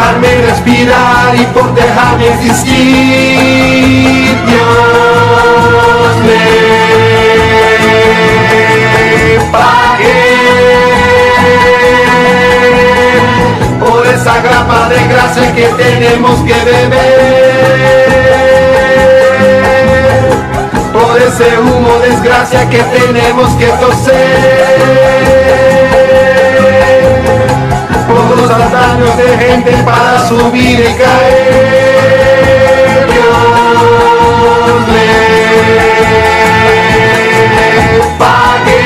dejarme 0.01 0.29
respirar 0.47 1.35
y 1.35 1.45
por 1.53 1.71
dejarme 1.75 2.33
existir. 2.33 4.35
Dios 4.47 6.15
me 6.25 6.41
pague 9.51 10.23
por 13.79 14.07
esa 14.07 14.41
grapa 14.41 14.89
de 14.89 15.07
gracia 15.07 15.53
que 15.53 15.67
tenemos 15.67 16.39
que 16.41 16.55
beber. 16.65 17.61
Por 20.93 21.21
ese 21.21 21.59
humo 21.59 21.99
desgracia 21.99 22.67
que 22.69 22.79
tenemos 22.79 23.53
que 23.53 23.67
toser 23.67 25.70
los 28.35 28.49
antaños 28.49 29.17
de 29.17 29.37
gente 29.37 29.71
para 29.83 30.27
subir 30.27 30.79
y 30.79 30.93
caer. 31.01 32.11
Dios 33.07 34.87
le 34.93 35.07
pague 38.17 38.81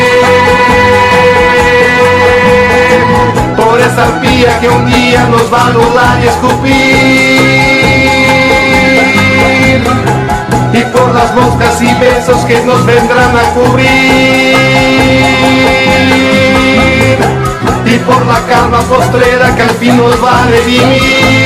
por 3.56 3.80
esa 3.80 4.06
pía 4.22 4.60
que 4.60 4.70
un 4.70 4.86
día 4.86 5.26
nos 5.26 5.54
va 5.54 5.60
a 5.62 5.68
anular 5.68 6.20
y 6.24 6.28
escupir. 6.28 6.76
Y 10.74 10.82
por 10.92 11.14
las 11.14 11.34
moscas 11.36 11.82
y 11.82 11.94
besos 11.96 12.46
que 12.46 12.62
nos 12.64 12.86
vendrán 12.86 13.38
a 13.38 13.44
cubrir 13.54 14.56
y 17.96 18.00
por 18.00 18.26
la 18.26 18.46
calma 18.48 18.82
postrera 18.82 19.56
que 19.56 19.62
al 19.62 19.70
fin 19.72 19.96
nos 19.98 20.24
va 20.24 20.44
a 20.44 20.48
redimir. 20.48 21.46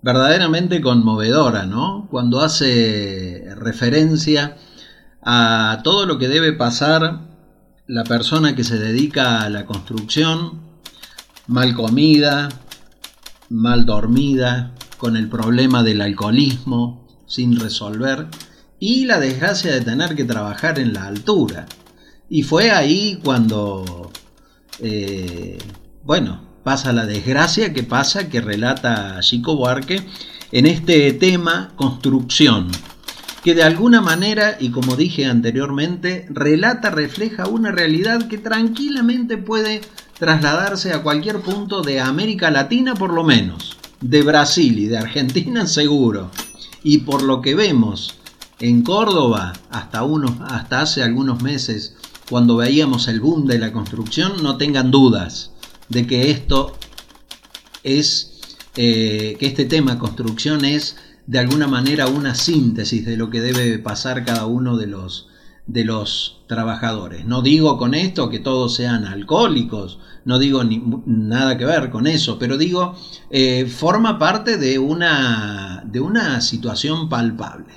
Verdaderamente 0.00 0.80
conmovedora, 0.80 1.66
¿no? 1.66 2.08
Cuando 2.10 2.40
hace 2.40 3.44
referencia 3.56 4.56
a 5.22 5.80
todo 5.84 6.06
lo 6.06 6.16
que 6.18 6.28
debe 6.28 6.54
pasar 6.54 7.27
la 7.88 8.04
persona 8.04 8.54
que 8.54 8.64
se 8.64 8.78
dedica 8.78 9.40
a 9.40 9.48
la 9.48 9.64
construcción, 9.64 10.60
mal 11.46 11.74
comida, 11.74 12.50
mal 13.48 13.86
dormida, 13.86 14.74
con 14.98 15.16
el 15.16 15.28
problema 15.28 15.82
del 15.82 16.02
alcoholismo 16.02 17.06
sin 17.26 17.58
resolver 17.58 18.26
y 18.78 19.06
la 19.06 19.18
desgracia 19.18 19.72
de 19.72 19.80
tener 19.80 20.14
que 20.14 20.24
trabajar 20.24 20.78
en 20.78 20.92
la 20.92 21.06
altura. 21.06 21.66
Y 22.28 22.42
fue 22.42 22.70
ahí 22.70 23.20
cuando, 23.24 24.12
eh, 24.80 25.56
bueno, 26.04 26.42
pasa 26.64 26.92
la 26.92 27.06
desgracia 27.06 27.72
que 27.72 27.84
pasa, 27.84 28.28
que 28.28 28.42
relata 28.42 29.18
Chico 29.20 29.56
Buarque 29.56 30.06
en 30.52 30.66
este 30.66 31.12
tema 31.14 31.72
construcción 31.76 32.68
que 33.42 33.54
de 33.54 33.62
alguna 33.62 34.00
manera, 34.00 34.56
y 34.58 34.70
como 34.70 34.96
dije 34.96 35.26
anteriormente, 35.26 36.26
relata, 36.30 36.90
refleja 36.90 37.46
una 37.46 37.70
realidad 37.70 38.28
que 38.28 38.38
tranquilamente 38.38 39.38
puede 39.38 39.80
trasladarse 40.18 40.92
a 40.92 41.02
cualquier 41.02 41.40
punto 41.40 41.82
de 41.82 42.00
América 42.00 42.50
Latina 42.50 42.94
por 42.94 43.12
lo 43.12 43.22
menos, 43.22 43.76
de 44.00 44.22
Brasil 44.22 44.78
y 44.78 44.86
de 44.86 44.98
Argentina 44.98 45.66
seguro. 45.68 46.30
Y 46.82 46.98
por 46.98 47.22
lo 47.22 47.40
que 47.40 47.54
vemos 47.54 48.18
en 48.60 48.82
Córdoba, 48.82 49.52
hasta, 49.70 50.02
unos, 50.02 50.32
hasta 50.48 50.80
hace 50.80 51.02
algunos 51.02 51.42
meses, 51.42 51.94
cuando 52.28 52.56
veíamos 52.56 53.08
el 53.08 53.20
boom 53.20 53.46
de 53.46 53.58
la 53.58 53.72
construcción, 53.72 54.42
no 54.42 54.56
tengan 54.56 54.90
dudas 54.90 55.52
de 55.88 56.06
que 56.06 56.30
esto 56.30 56.76
es, 57.82 58.56
eh, 58.76 59.36
que 59.38 59.46
este 59.46 59.64
tema 59.64 59.98
construcción 59.98 60.64
es 60.64 60.96
de 61.28 61.38
alguna 61.38 61.66
manera 61.66 62.06
una 62.06 62.34
síntesis 62.34 63.04
de 63.04 63.18
lo 63.18 63.28
que 63.28 63.42
debe 63.42 63.78
pasar 63.78 64.24
cada 64.24 64.46
uno 64.46 64.78
de 64.78 64.86
los, 64.86 65.28
de 65.66 65.84
los 65.84 66.40
trabajadores. 66.46 67.26
No 67.26 67.42
digo 67.42 67.76
con 67.76 67.92
esto 67.92 68.30
que 68.30 68.38
todos 68.38 68.74
sean 68.74 69.04
alcohólicos, 69.04 69.98
no 70.24 70.38
digo 70.38 70.64
ni, 70.64 70.82
nada 71.04 71.58
que 71.58 71.66
ver 71.66 71.90
con 71.90 72.06
eso, 72.06 72.38
pero 72.38 72.56
digo, 72.56 72.96
eh, 73.28 73.66
forma 73.66 74.18
parte 74.18 74.56
de 74.56 74.78
una, 74.78 75.82
de 75.84 76.00
una 76.00 76.40
situación 76.40 77.10
palpable. 77.10 77.74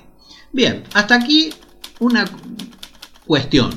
Bien, 0.50 0.84
hasta 0.94 1.16
aquí 1.16 1.50
una 2.00 2.24
cuestión. 3.26 3.70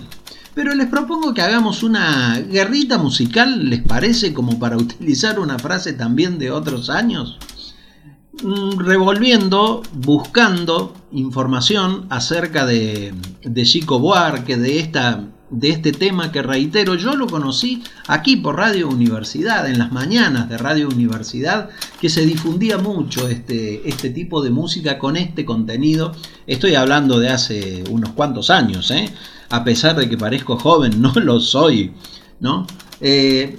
Pero 0.54 0.74
les 0.74 0.88
propongo 0.88 1.34
que 1.34 1.42
hagamos 1.42 1.84
una 1.84 2.40
guerrita 2.40 2.98
musical, 2.98 3.70
¿les 3.70 3.82
parece? 3.82 4.34
Como 4.34 4.58
para 4.58 4.78
utilizar 4.78 5.38
una 5.38 5.60
frase 5.60 5.92
también 5.92 6.40
de 6.40 6.52
otros 6.52 6.90
años. 6.90 7.38
Mm, 8.44 8.80
revolviendo, 8.80 9.82
buscando 9.94 10.94
información 11.14 12.06
acerca 12.10 12.66
de, 12.66 13.14
Chico 13.64 13.98
Buarque, 14.00 14.58
de, 14.58 14.80
esta, 14.80 15.24
de 15.50 15.70
este 15.70 15.94
tema 15.94 16.34
que 16.34 16.42
reitero, 16.42 16.96
yo 16.96 17.16
lo 17.16 17.28
conocí 17.28 17.82
aquí 18.08 18.36
por 18.36 18.58
Radio 18.58 18.90
Universidad, 18.90 19.70
en 19.70 19.80
las 19.80 19.94
mañanas 19.94 20.50
de 20.50 20.58
Radio 20.58 20.90
Universidad, 20.90 21.70
que 22.02 22.10
se 22.10 22.26
difundía 22.26 22.78
mucho 22.78 23.30
este, 23.30 23.88
este 23.88 24.10
tipo 24.10 24.44
de 24.44 24.50
música 24.50 25.00
con 25.00 25.16
este 25.16 25.46
contenido. 25.46 26.12
Estoy 26.46 26.76
hablando 26.76 27.20
de 27.20 27.30
hace 27.30 27.86
unos 27.90 28.10
cuantos 28.12 28.50
años, 28.50 28.92
¿eh? 28.92 29.14
a 29.50 29.64
pesar 29.64 29.96
de 29.96 30.10
que 30.10 30.18
parezco 30.18 30.60
joven, 30.60 31.02
no 31.02 31.14
lo 31.14 31.40
soy, 31.40 31.94
¿no? 32.42 32.68
Eh, 33.00 33.56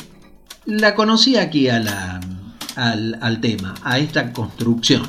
la 0.67 0.95
conocí 0.95 1.37
aquí 1.37 1.69
a 1.69 1.79
la, 1.79 2.21
al, 2.77 3.41
tema, 3.41 3.75
a 3.83 3.99
esta 3.99 4.33
construcción. 4.33 5.03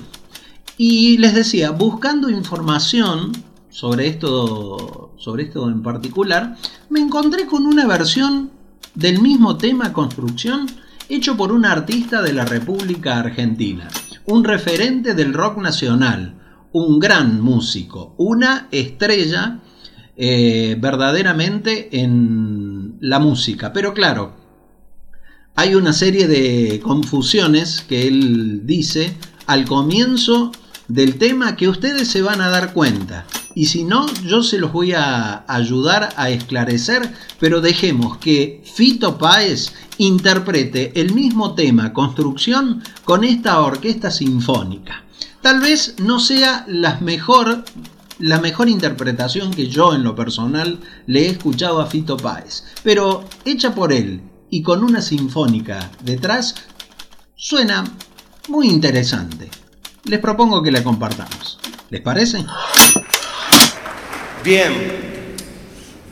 Y 0.77 1.17
les 1.17 1.34
decía, 1.34 1.71
buscando 1.71 2.30
información 2.30 3.32
sobre 3.69 4.08
esto, 4.08 5.13
sobre 5.17 5.43
esto 5.43 5.69
en 5.69 5.84
particular, 5.84 6.56
me 6.89 6.99
encontré 6.99 7.45
con 7.45 7.65
una 7.65 7.86
versión 7.86 8.51
del 8.95 9.21
mismo 9.21 9.58
tema 9.58 9.93
construcción 9.93 10.67
hecho 11.10 11.38
por 11.38 11.51
un 11.51 11.65
artista 11.65 12.21
de 12.21 12.34
la 12.34 12.45
República 12.45 13.19
Argentina, 13.19 13.88
un 14.25 14.43
referente 14.43 15.13
del 15.13 15.34
rock 15.34 15.58
nacional, 15.60 16.36
un 16.73 16.99
gran 16.99 17.41
músico, 17.41 18.13
una 18.17 18.67
estrella 18.71 19.60
eh, 20.15 20.75
verdaderamente 20.80 21.89
en 22.01 22.97
la 22.99 23.19
música. 23.19 23.71
Pero 23.71 23.93
claro, 23.93 24.46
hay 25.58 25.74
una 25.74 25.91
serie 25.91 26.28
de 26.28 26.80
confusiones 26.84 27.82
que 27.82 28.08
él 28.08 28.67
dice 28.67 29.17
al 29.48 29.65
comienzo 29.65 30.52
del 30.88 31.17
tema 31.17 31.56
que 31.56 31.67
ustedes 31.67 32.08
se 32.10 32.22
van 32.22 32.41
a 32.41 32.50
dar 32.50 32.74
cuenta. 32.74 33.26
Y 33.56 33.65
si 33.65 33.84
no, 33.84 34.06
yo 34.24 34.43
se 34.43 34.60
los 34.60 34.72
voy 34.72 34.93
a 34.93 35.46
ayudar 35.48 36.10
a 36.15 36.30
esclarecer, 36.30 37.12
pero 37.39 37.60
dejemos 37.60 38.17
que 38.20 38.62
Fito 38.72 39.17
Páez 39.17 39.74
interprete 39.98 40.91
el 41.02 41.15
mismo 41.15 41.56
tema, 41.56 41.91
construcción, 41.91 42.84
con 43.04 43.24
esta 43.24 43.60
orquesta 43.60 44.12
sinfónica. 44.12 45.06
Tal 45.41 45.60
vez 45.60 45.96
no 45.98 46.20
sea 46.20 46.65
la 46.67 47.00
mejor, 47.00 47.65
la 48.20 48.39
mejor 48.39 48.70
interpretación 48.70 49.50
que 49.50 49.65
yo 49.65 49.96
en 49.96 50.04
lo 50.04 50.15
personal 50.15 50.78
le 51.08 51.22
he 51.26 51.30
escuchado 51.32 51.82
a 51.82 51.88
Fito 51.88 52.15
Páez, 52.15 52.63
pero 52.84 53.24
hecha 53.43 53.74
por 53.74 53.91
él 53.91 54.22
y 54.49 54.62
con 54.62 54.83
una 54.83 55.01
sinfónica 55.01 55.91
detrás, 56.01 56.55
suena 57.36 57.83
muy 58.47 58.69
interesante. 58.69 59.49
Les 60.05 60.19
propongo 60.19 60.63
que 60.63 60.71
la 60.71 60.83
compartamos. 60.83 61.60
¿Les 61.89 62.01
parece? 62.01 62.45
Bien. 64.43 64.73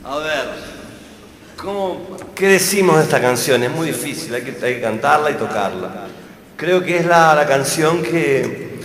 A 0.04 0.18
ver, 0.18 0.44
¿cómo, 1.56 2.16
¿qué 2.34 2.48
decimos 2.48 2.96
de 2.98 3.04
esta 3.04 3.20
canción? 3.20 3.62
Es 3.62 3.70
muy 3.70 3.88
difícil, 3.88 4.34
hay 4.34 4.42
que, 4.42 4.80
cantarla 4.80 5.30
y 5.30 5.34
tocarla. 5.34 6.06
Creo 6.56 6.82
que 6.84 6.98
es 6.98 7.06
la, 7.06 7.44
canción 7.48 8.02
que, 8.02 8.78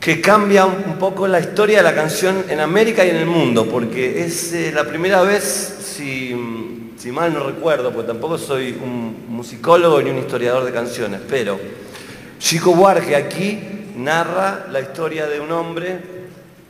que 0.00 0.20
cambia 0.20 0.66
un 0.66 0.98
poco 0.98 1.26
la 1.26 1.40
historia 1.40 1.78
de 1.78 1.84
la 1.84 1.94
canción 1.94 2.44
en 2.48 2.60
América 2.60 3.04
y 3.04 3.10
en 3.10 3.16
el 3.16 3.26
mundo, 3.26 3.68
porque 3.68 4.24
es 4.24 4.52
eh, 4.52 4.72
la 4.72 4.84
primera 4.86 5.22
vez, 5.22 5.76
si 5.96 6.77
si 6.98 7.12
mal 7.12 7.32
no 7.32 7.44
recuerdo, 7.44 7.92
porque 7.92 8.08
tampoco 8.08 8.36
soy 8.36 8.72
un 8.72 9.26
musicólogo 9.28 10.02
ni 10.02 10.10
un 10.10 10.18
historiador 10.18 10.64
de 10.64 10.72
canciones, 10.72 11.20
pero 11.28 11.58
Chico 12.38 12.74
Buarque 12.74 13.14
aquí 13.14 13.58
narra 13.96 14.66
la 14.70 14.80
historia 14.80 15.26
de 15.26 15.38
un 15.38 15.52
hombre 15.52 16.00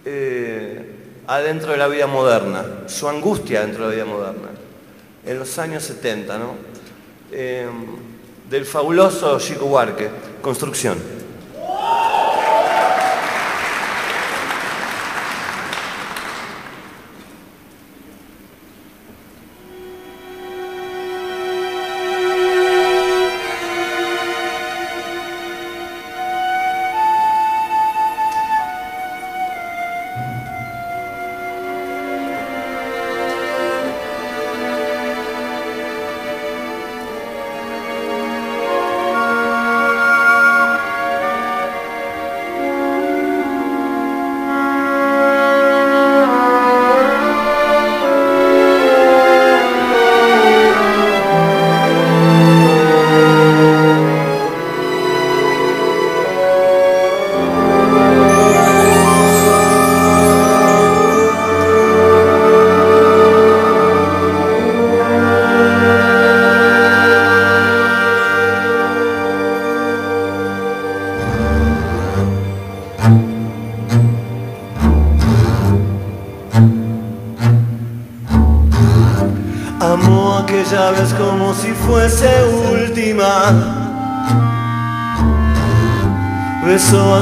eh, 0.04 0.92
adentro 1.26 1.72
de 1.72 1.78
la 1.78 1.88
vida 1.88 2.06
moderna, 2.06 2.64
su 2.86 3.08
angustia 3.08 3.62
dentro 3.62 3.88
de 3.88 3.96
la 3.96 4.04
vida 4.04 4.16
moderna, 4.16 4.48
en 5.24 5.38
los 5.38 5.58
años 5.58 5.82
70, 5.84 6.38
¿no? 6.38 6.54
Eh, 7.32 7.66
del 8.50 8.64
fabuloso 8.64 9.38
Chico 9.38 9.66
Buarque, 9.66 10.08
Construcción. 10.42 10.96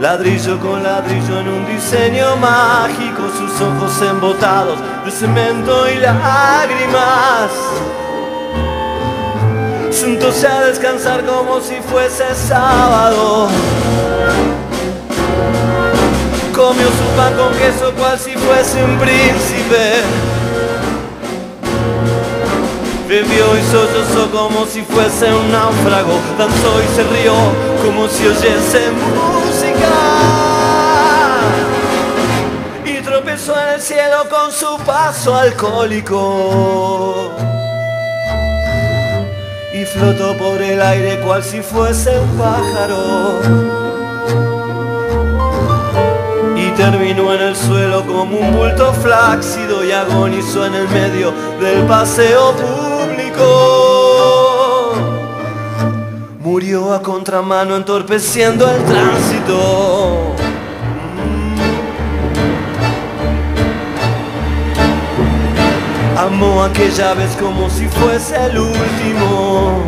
Ladrillo 0.00 0.58
con 0.58 0.82
ladrillo 0.82 1.40
en 1.40 1.48
un 1.48 1.66
diseño 1.66 2.34
mágico, 2.36 3.28
sus 3.36 3.60
ojos 3.60 4.00
embotados 4.00 4.78
de 5.04 5.10
cemento 5.10 5.90
y 5.90 5.96
lágrimas. 5.96 7.50
Sentóse 9.90 10.46
a 10.46 10.62
descansar 10.62 11.22
como 11.26 11.60
si 11.60 11.74
fuese 11.82 12.34
sábado. 12.34 13.48
Comió 16.56 16.86
su 16.86 17.16
pan 17.18 17.34
con 17.34 17.52
queso 17.58 17.92
cual 17.92 18.18
si 18.18 18.32
fuese 18.36 18.82
un 18.82 18.98
príncipe. 18.98 20.00
Bebió 23.06 23.58
y 23.58 23.62
sollozó 23.70 24.30
como 24.30 24.64
si 24.64 24.80
fuese 24.80 25.30
un 25.30 25.52
náufrago. 25.52 26.18
Danzó 26.38 26.82
y 26.82 26.96
se 26.96 27.02
rió 27.02 27.34
como 27.84 28.08
si 28.08 28.26
oyese 28.26 28.88
Y 32.84 33.00
tropezó 33.02 33.60
en 33.60 33.68
el 33.74 33.80
cielo 33.80 34.28
con 34.28 34.52
su 34.52 34.78
paso 34.84 35.34
alcohólico. 35.36 37.32
Y 39.72 39.84
flotó 39.84 40.36
por 40.36 40.60
el 40.60 40.80
aire 40.80 41.20
cual 41.20 41.42
si 41.42 41.62
fuese 41.62 42.18
un 42.18 42.38
pájaro 42.38 43.40
y 46.60 46.70
terminó 46.72 47.32
en 47.34 47.40
el 47.42 47.56
suelo 47.56 48.04
como 48.06 48.38
un 48.38 48.52
bulto 48.52 48.92
flácido 48.92 49.84
y 49.84 49.92
agonizó 49.92 50.66
en 50.66 50.74
el 50.74 50.88
medio 50.88 51.32
del 51.60 51.86
paseo 51.86 52.52
público. 52.52 53.89
Murió 56.60 56.92
a 56.92 57.00
contramano 57.00 57.74
entorpeciendo 57.74 58.70
el 58.70 58.84
tránsito. 58.84 60.36
Amó 66.18 66.62
aquella 66.62 67.14
vez 67.14 67.34
como 67.40 67.70
si 67.70 67.88
fuese 67.88 68.36
el 68.44 68.58
último. 68.58 69.84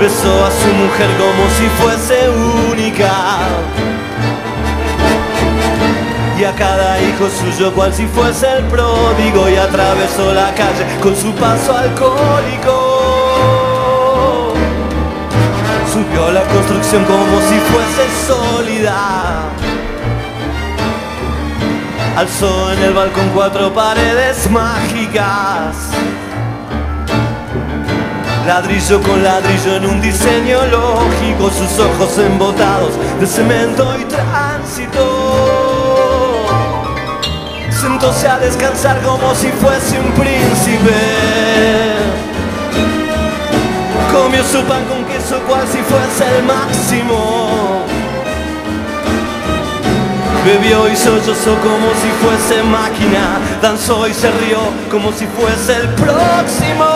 Besó 0.00 0.44
a 0.44 0.50
su 0.50 0.74
mujer 0.74 1.08
como 1.16 1.48
si 1.56 1.68
fuese 1.80 2.28
única 2.72 3.12
y 6.36 6.44
a 6.44 6.52
cada 6.56 7.00
hijo 7.00 7.28
suyo 7.28 7.72
cual 7.74 7.94
si 7.94 8.08
fuese 8.08 8.50
el 8.56 8.64
pródigo 8.64 9.48
y 9.48 9.54
atravesó 9.54 10.34
la 10.34 10.52
calle 10.54 10.98
con 11.00 11.14
su 11.14 11.32
paso 11.34 11.76
alcohólico. 11.76 12.89
Subió 15.92 16.30
la 16.30 16.42
construcción 16.42 17.04
como 17.04 17.40
si 17.48 17.58
fuese 17.58 18.06
sólida. 18.26 19.42
Alzó 22.16 22.72
en 22.72 22.82
el 22.82 22.94
balcón 22.94 23.30
cuatro 23.34 23.72
paredes 23.72 24.50
mágicas. 24.50 25.76
Ladrillo 28.46 29.02
con 29.02 29.22
ladrillo 29.22 29.76
en 29.76 29.86
un 29.86 30.00
diseño 30.00 30.66
lógico, 30.66 31.50
sus 31.50 31.78
ojos 31.78 32.18
embotados 32.18 32.92
de 33.20 33.26
cemento 33.26 33.96
y 34.00 34.04
tránsito 34.04 35.40
sentóse 37.80 38.28
a 38.28 38.38
descansar 38.38 39.00
como 39.00 39.34
si 39.34 39.48
fuese 39.48 39.98
un 39.98 40.12
príncipe. 40.12 40.94
Comió 44.12 44.44
su 44.44 44.62
pan 44.64 44.84
con 44.84 44.99
cual 45.38 45.66
si 45.68 45.78
fuese 45.78 46.36
el 46.36 46.44
máximo. 46.44 47.84
Bebió 50.44 50.88
y 50.88 50.96
sollozó 50.96 51.54
como 51.60 51.88
si 52.00 52.10
fuese 52.20 52.62
máquina. 52.62 53.38
Danzó 53.62 54.08
y 54.08 54.14
se 54.14 54.30
rió 54.30 54.58
como 54.90 55.12
si 55.12 55.26
fuese 55.26 55.76
el 55.76 55.88
próximo. 55.90 56.86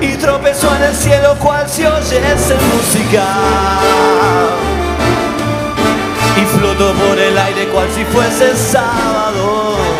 Y 0.00 0.16
tropezó 0.16 0.74
en 0.76 0.82
el 0.82 0.94
cielo 0.94 1.36
cual 1.38 1.68
si 1.68 1.84
oyese 1.84 2.56
música 2.74 3.24
y 6.36 6.44
flotó 6.46 6.92
por 6.92 7.18
el 7.18 7.36
aire 7.36 7.66
cual 7.68 7.88
si 7.94 8.04
fuese 8.04 8.56
sábado. 8.56 9.97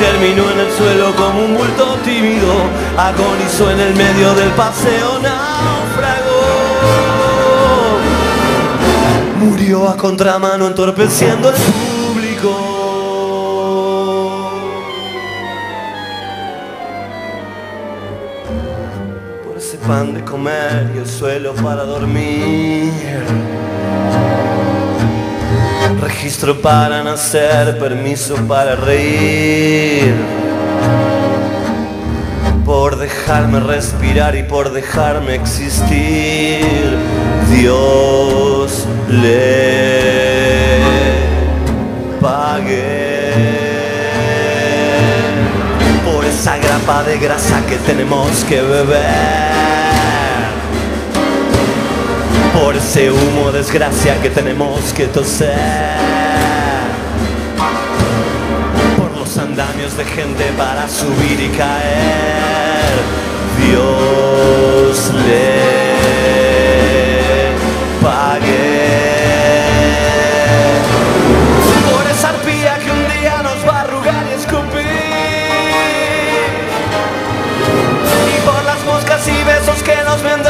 Terminó 0.00 0.50
en 0.50 0.60
el 0.60 0.72
suelo 0.72 1.14
como 1.14 1.44
un 1.44 1.54
bulto 1.58 1.98
tímido, 2.02 2.50
agonizó 2.96 3.70
en 3.70 3.80
el 3.80 3.94
medio 3.94 4.34
del 4.34 4.48
paseo 4.52 5.18
náufrago. 5.20 6.40
Murió 9.40 9.86
a 9.86 9.98
contramano 9.98 10.68
entorpeciendo 10.68 11.50
el 11.50 11.54
público. 11.54 12.50
Por 19.44 19.58
ese 19.58 19.76
pan 19.86 20.14
de 20.14 20.24
comer 20.24 20.92
y 20.94 20.98
el 20.98 21.06
suelo 21.06 21.52
para 21.56 21.84
dormir. 21.84 22.90
Registro 26.00 26.62
para 26.62 27.04
nacer, 27.04 27.78
permiso 27.78 28.34
para 28.48 28.74
reír. 28.74 30.14
Por 32.64 32.96
dejarme 32.96 33.60
respirar 33.60 34.34
y 34.34 34.42
por 34.42 34.72
dejarme 34.72 35.34
existir, 35.34 36.96
Dios 37.50 38.86
le 39.08 40.80
pague 42.18 43.34
por 46.10 46.24
esa 46.24 46.56
grapa 46.56 47.02
de 47.02 47.18
grasa 47.18 47.60
que 47.68 47.76
tenemos 47.76 48.42
que 48.44 48.62
beber 48.62 49.69
por 52.54 52.76
ese 52.76 53.10
humo 53.10 53.52
desgracia 53.52 54.20
que 54.20 54.30
tenemos 54.30 54.92
que 54.92 55.06
toser. 55.06 55.50
Por 58.96 59.16
los 59.16 59.36
andamios 59.38 59.96
de 59.96 60.04
gente 60.04 60.44
para 60.56 60.88
subir 60.88 61.40
y 61.40 61.48
caer. 61.48 62.90
Dios 63.58 65.12
le 65.26 65.60
pague. 68.02 68.80
Por 71.92 72.10
esa 72.10 72.28
arpía 72.30 72.78
que 72.78 72.90
un 72.90 73.20
día 73.20 73.42
nos 73.42 73.66
va 73.66 73.78
a 73.78 73.80
arrugar 73.82 74.24
y 74.30 74.34
escupir. 74.40 74.86
Y 78.34 78.40
por 78.46 78.64
las 78.64 78.84
moscas 78.84 79.28
y 79.28 79.44
besos 79.44 79.82
que 79.82 79.96
nos 80.04 80.22
vendrán 80.22 80.49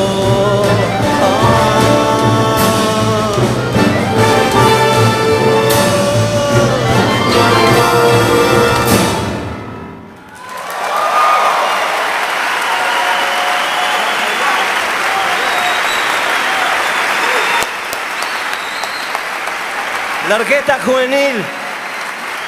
La 20.31 20.37
Orquesta 20.37 20.79
Juvenil 20.85 21.43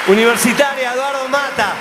Universitaria 0.07 0.93
Eduardo 0.93 1.27
Mata. 1.27 1.75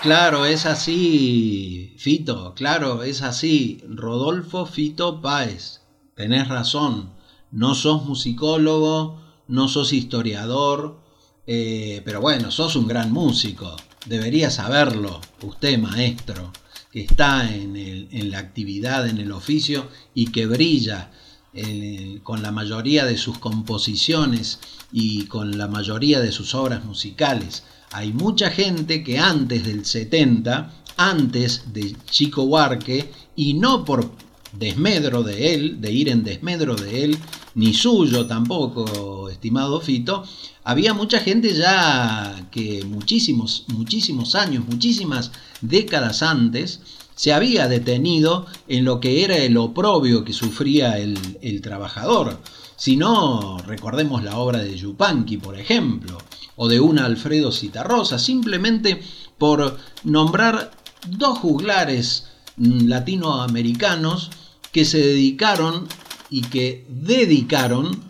Claro, 0.00 0.46
es 0.46 0.64
así, 0.64 1.92
Fito, 1.98 2.54
claro, 2.54 3.02
es 3.02 3.20
así. 3.20 3.84
Rodolfo 3.86 4.64
Fito 4.64 5.20
Páez, 5.20 5.82
tenés 6.14 6.48
razón, 6.48 7.12
no 7.50 7.74
sos 7.74 8.06
musicólogo, 8.06 9.20
no 9.48 9.68
sos 9.68 9.92
historiador, 9.92 10.98
eh, 11.46 12.00
pero 12.06 12.22
bueno, 12.22 12.50
sos 12.50 12.74
un 12.74 12.88
gran 12.88 13.12
músico, 13.12 13.76
debería 14.06 14.50
saberlo, 14.50 15.20
usted 15.42 15.78
maestro, 15.78 16.54
que 16.90 17.02
está 17.02 17.54
en, 17.54 17.76
el- 17.76 18.08
en 18.12 18.30
la 18.30 18.38
actividad, 18.38 19.06
en 19.06 19.18
el 19.18 19.30
oficio 19.30 19.88
y 20.14 20.32
que 20.32 20.46
brilla 20.46 21.10
eh, 21.54 22.20
con 22.22 22.42
la 22.42 22.50
mayoría 22.50 23.04
de 23.04 23.18
sus 23.18 23.38
composiciones 23.38 24.58
y 24.90 25.26
con 25.26 25.58
la 25.58 25.68
mayoría 25.68 26.20
de 26.20 26.32
sus 26.32 26.54
obras 26.54 26.84
musicales. 26.84 27.64
Hay 27.90 28.12
mucha 28.12 28.50
gente 28.50 29.04
que 29.04 29.18
antes 29.18 29.64
del 29.64 29.84
70, 29.84 30.72
antes 30.96 31.72
de 31.72 31.94
Chico 32.10 32.44
Huarque, 32.44 33.10
y 33.36 33.54
no 33.54 33.84
por 33.84 34.12
desmedro 34.52 35.22
de 35.22 35.54
él, 35.54 35.80
de 35.80 35.92
ir 35.92 36.08
en 36.08 36.24
desmedro 36.24 36.74
de 36.74 37.04
él, 37.04 37.18
ni 37.54 37.74
suyo 37.74 38.26
tampoco, 38.26 39.28
estimado 39.28 39.80
Fito, 39.80 40.24
había 40.64 40.94
mucha 40.94 41.20
gente 41.20 41.54
ya 41.54 42.48
que 42.50 42.84
muchísimos, 42.84 43.64
muchísimos 43.68 44.34
años, 44.34 44.64
muchísimas 44.66 45.32
décadas 45.60 46.22
antes, 46.22 46.80
se 47.22 47.32
había 47.32 47.68
detenido 47.68 48.46
en 48.66 48.84
lo 48.84 48.98
que 48.98 49.22
era 49.22 49.36
el 49.36 49.56
oprobio 49.56 50.24
que 50.24 50.32
sufría 50.32 50.98
el, 50.98 51.60
trabajador. 51.62 52.40
Si 52.74 52.96
no, 52.96 53.58
recordemos 53.58 54.24
la 54.24 54.38
obra 54.38 54.58
de 54.58 54.76
Yupanqui, 54.76 55.36
por 55.36 55.56
ejemplo, 55.56 56.18
o 56.56 56.66
de 56.66 56.80
una 56.80 57.04
Alfredo 57.04 57.52
Citarrosa, 57.52 58.18
simplemente 58.18 59.00
por 59.38 59.78
nombrar 60.02 60.72
dos 61.06 61.38
juglares 61.38 62.26
mm, 62.56 62.88
latinoamericanos 62.88 64.30
que 64.72 64.84
se 64.84 64.98
dedicaron 64.98 65.86
y 66.28 66.40
que 66.40 66.84
dedicaron 66.88 68.02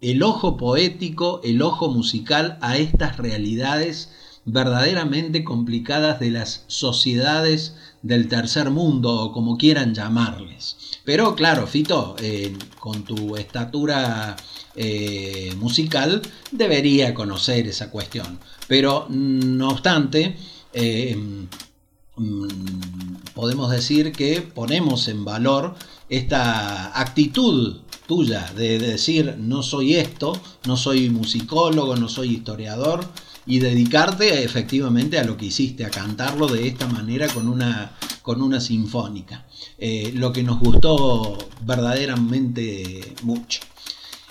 el 0.00 0.22
ojo 0.22 0.56
poético, 0.56 1.42
el 1.44 1.60
ojo 1.60 1.90
musical 1.90 2.56
a 2.62 2.78
estas 2.78 3.18
realidades 3.18 4.08
verdaderamente 4.46 5.44
complicadas 5.44 6.18
de 6.18 6.30
las 6.30 6.64
sociedades 6.66 7.76
del 8.04 8.28
tercer 8.28 8.70
mundo 8.70 9.10
o 9.10 9.32
como 9.32 9.56
quieran 9.56 9.94
llamarles. 9.94 10.76
Pero 11.04 11.34
claro, 11.34 11.66
Fito, 11.66 12.14
eh, 12.20 12.54
con 12.78 13.02
tu 13.02 13.34
estatura 13.36 14.36
eh, 14.76 15.54
musical 15.56 16.20
debería 16.50 17.14
conocer 17.14 17.66
esa 17.66 17.90
cuestión. 17.90 18.38
Pero 18.68 19.06
mm, 19.08 19.56
no 19.56 19.70
obstante, 19.70 20.36
eh, 20.74 21.16
mm, 21.16 23.14
podemos 23.34 23.70
decir 23.70 24.12
que 24.12 24.42
ponemos 24.42 25.08
en 25.08 25.24
valor 25.24 25.74
esta 26.10 27.00
actitud 27.00 27.80
tuya 28.06 28.52
de 28.54 28.78
decir 28.78 29.36
no 29.38 29.62
soy 29.62 29.94
esto, 29.94 30.38
no 30.66 30.76
soy 30.76 31.08
musicólogo, 31.08 31.96
no 31.96 32.10
soy 32.10 32.34
historiador 32.34 33.08
y 33.46 33.58
dedicarte 33.58 34.44
efectivamente 34.44 35.18
a 35.18 35.24
lo 35.24 35.36
que 35.36 35.46
hiciste, 35.46 35.84
a 35.84 35.90
cantarlo 35.90 36.46
de 36.46 36.66
esta 36.66 36.86
manera 36.86 37.28
con 37.28 37.48
una, 37.48 37.92
con 38.22 38.42
una 38.42 38.60
sinfónica. 38.60 39.44
Eh, 39.78 40.12
lo 40.14 40.32
que 40.32 40.42
nos 40.42 40.60
gustó 40.60 41.38
verdaderamente 41.62 43.14
mucho. 43.22 43.60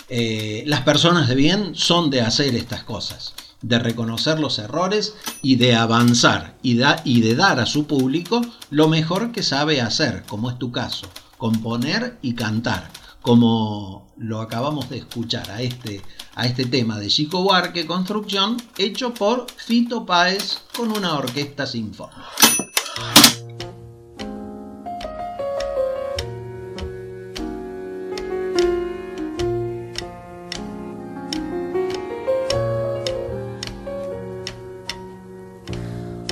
Eh, 0.10 0.64
las 0.68 0.82
personas 0.82 1.28
de 1.28 1.36
bien 1.36 1.76
son 1.76 2.10
de 2.10 2.22
hacer 2.22 2.56
estas 2.56 2.84
cosas, 2.84 3.34
de 3.62 3.80
reconocer 3.80 4.40
los 4.40 4.60
errores 4.60 5.16
y 5.42 5.56
de 5.56 5.76
avanzar 5.76 6.58
y, 6.62 6.76
da, 6.76 7.02
y 7.06 7.22
de 7.22 7.36
dar 7.36 7.60
a 7.60 7.66
su 7.66 7.88
público 7.88 8.42
lo 8.70 8.88
mejor 8.90 9.32
que 9.32 9.44
sabe 9.44 9.80
hacer, 9.80 10.24
como 10.28 10.50
es 10.50 10.60
tu 10.60 10.72
caso, 10.72 11.08
componer 11.38 12.18
y 12.22 12.36
cantar, 12.36 12.90
como 13.24 14.14
lo 14.18 14.42
acabamos 14.42 14.90
de 14.90 14.98
escuchar 14.98 15.50
a 15.50 15.62
este, 15.62 16.02
a 16.36 16.46
este 16.46 16.66
tema 16.66 17.00
de 17.00 17.08
Chico 17.08 17.42
Buarque 17.42 17.88
Construcción, 17.88 18.58
hecho 18.78 19.14
por 19.14 19.48
Fito 19.50 20.06
Páez 20.06 20.60
con 20.76 20.92
una 20.92 21.18
orquesta 21.18 21.66
sinfónica. 21.66 22.22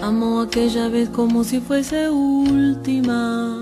Amo 0.01 0.41
aquella 0.41 0.89
vez 0.89 1.08
como 1.10 1.45
si 1.45 1.62
fuese 1.62 2.10
última. 2.10 3.62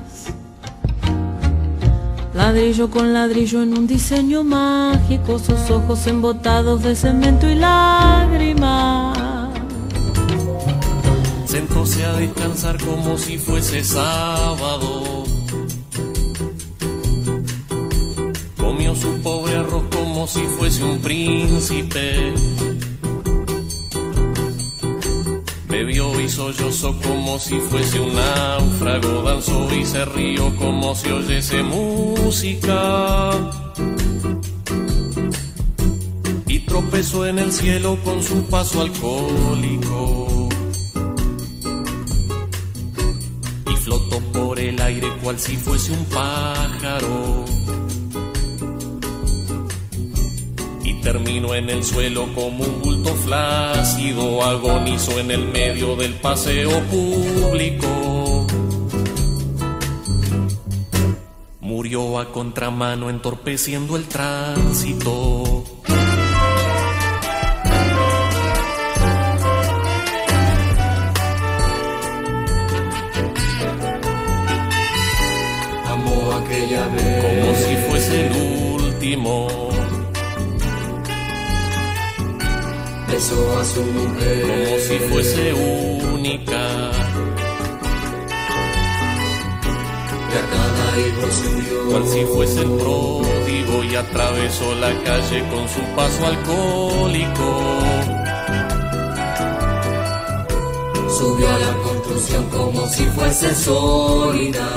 Ladrillo 2.43 2.89
con 2.89 3.13
ladrillo 3.13 3.61
en 3.61 3.77
un 3.77 3.85
diseño 3.85 4.43
mágico, 4.43 5.37
sus 5.37 5.69
ojos 5.69 6.07
embotados 6.07 6.81
de 6.81 6.95
cemento 6.95 7.47
y 7.47 7.53
lágrimas. 7.53 9.15
Sentóse 11.45 12.03
a 12.03 12.13
descansar 12.13 12.83
como 12.83 13.15
si 13.19 13.37
fuese 13.37 13.83
sábado. 13.83 15.23
Comió 18.57 18.95
su 18.95 19.21
pobre 19.21 19.57
arroz 19.57 19.83
como 19.91 20.25
si 20.25 20.41
fuese 20.57 20.83
un 20.83 20.97
príncipe. 20.97 22.33
Y 26.23 26.29
sollozó 26.29 26.95
como 26.99 27.39
si 27.39 27.59
fuese 27.59 27.99
un 27.99 28.13
náufrago, 28.13 29.23
danzó 29.23 29.67
y 29.73 29.85
se 29.85 30.05
rió 30.05 30.55
como 30.55 30.93
si 30.93 31.09
oyese 31.09 31.63
música. 31.63 33.31
Y 36.47 36.59
tropezó 36.59 37.25
en 37.25 37.39
el 37.39 37.51
cielo 37.51 37.97
con 38.03 38.21
su 38.21 38.43
paso 38.45 38.81
alcohólico. 38.81 40.49
Y 43.71 43.75
flotó 43.77 44.19
por 44.31 44.59
el 44.59 44.79
aire 44.81 45.07
cual 45.23 45.39
si 45.39 45.55
fuese 45.57 45.91
un 45.91 46.05
pájaro. 46.05 47.60
Terminó 51.01 51.55
en 51.55 51.69
el 51.69 51.83
suelo 51.83 52.27
como 52.33 52.63
un 52.63 52.81
bulto 52.81 53.13
flácido, 53.15 54.43
agonizó 54.43 55.19
en 55.19 55.31
el 55.31 55.45
medio 55.47 55.95
del 55.95 56.13
paseo 56.15 56.79
público. 56.83 58.47
Murió 61.59 62.19
a 62.19 62.31
contramano 62.31 63.09
entorpeciendo 63.09 63.95
el 63.95 64.05
tránsito. 64.05 65.60
Como 83.79 84.79
si 84.79 84.99
fuese 85.09 85.53
única. 85.53 86.91
Y 90.29 90.33
a 90.37 90.43
cada 90.53 90.99
hijo 90.99 91.31
suyo. 91.31 91.89
Cual 91.89 92.07
si 92.07 92.25
fuese 92.25 92.61
el 92.61 92.71
pródigo 92.71 93.83
y 93.83 93.95
atravesó 93.95 94.75
la 94.75 94.93
calle 95.03 95.43
con 95.49 95.67
su 95.69 95.81
paso 95.95 96.25
alcohólico. 96.25 97.49
Subió 101.17 101.49
a 101.49 101.59
la 101.59 101.73
construcción 101.83 102.49
como 102.49 102.87
si 102.87 103.05
fuese 103.05 103.55
sólida. 103.55 104.67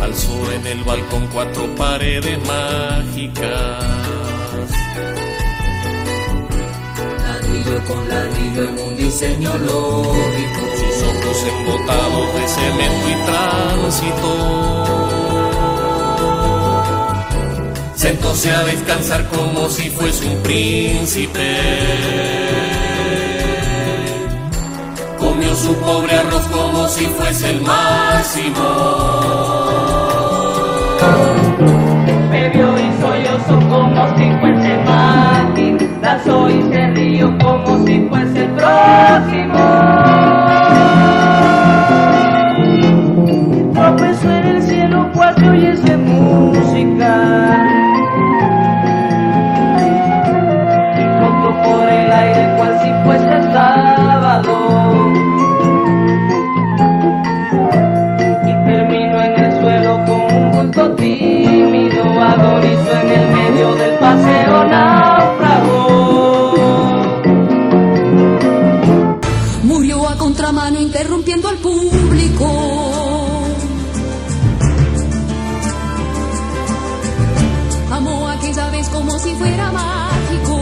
Alzó 0.00 0.52
en 0.52 0.66
el 0.66 0.84
balcón 0.84 1.28
cuatro 1.32 1.74
paredes 1.76 2.38
mágicas. 2.46 4.21
Ladrillo 7.72 7.94
con 7.94 8.08
ladrillo 8.08 8.64
en 8.64 8.78
un 8.86 8.96
diseño 8.96 9.50
lógico. 9.56 10.60
Sus 10.76 11.02
ojos 11.04 11.46
embotados 11.48 12.34
de 12.34 12.48
cemento 12.48 13.08
y 13.08 13.14
tránsito. 13.24 14.30
Sentóse 17.94 18.50
a 18.50 18.64
descansar 18.64 19.26
como 19.28 19.68
si 19.70 19.88
fuese 19.88 20.26
un 20.26 20.42
príncipe. 20.42 21.56
Comió 25.18 25.54
su 25.54 25.74
pobre 25.76 26.14
arroz 26.14 26.46
como 26.52 26.88
si 26.88 27.06
fuese 27.06 27.50
el 27.50 27.62
máximo. 27.62 28.68
Bebió 32.30 32.78
y 32.78 32.92
sollozó 33.00 33.58
como 33.68 34.18
si 34.18 34.30
fuese 34.40 34.51
Mati, 36.24 36.30
danzó 36.30 36.50
y 36.50 36.62
se 36.72 36.86
rió 36.90 37.38
como 37.38 37.86
si 37.86 38.00
fuese 38.08 38.44
el 38.44 38.50
próximo. 38.52 40.41
Contramano 70.22 70.80
interrumpiendo 70.80 71.48
al 71.48 71.56
público. 71.56 72.46
Amó 77.90 78.28
aquella 78.28 78.70
vez 78.70 78.88
como 78.90 79.18
si 79.18 79.34
fuera 79.34 79.72
mágico. 79.72 80.60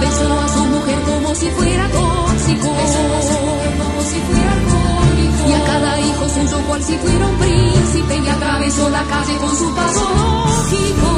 Besó 0.00 0.40
a 0.44 0.48
su 0.48 0.64
mujer 0.66 0.98
como 1.10 1.34
si 1.34 1.48
fuera 1.56 1.88
tóxico. 1.88 2.68
Besó 2.76 3.02
a 3.16 3.22
su 3.28 3.36
mujer 3.46 3.72
como 3.82 4.00
si 4.10 4.18
fuera 4.28 4.52
alcohólico. 4.52 5.48
Y 5.48 5.52
a 5.54 5.64
cada 5.64 5.98
hijo 5.98 6.28
suyo 6.28 6.58
cual 6.68 6.82
si 6.84 6.96
fuera 6.98 7.26
un 7.26 7.36
príncipe. 7.38 8.18
Y 8.18 8.28
atravesó 8.28 8.90
la 8.90 9.02
calle 9.04 9.36
con 9.38 9.56
su 9.56 9.74
paso 9.74 10.04
lógico. 10.20 11.10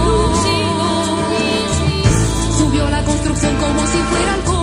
Subió 2.58 2.88
la 2.90 3.02
construcción 3.02 3.56
como 3.56 3.80
si 3.88 3.98
fuera 3.98 4.34
alcohólico. 4.34 4.53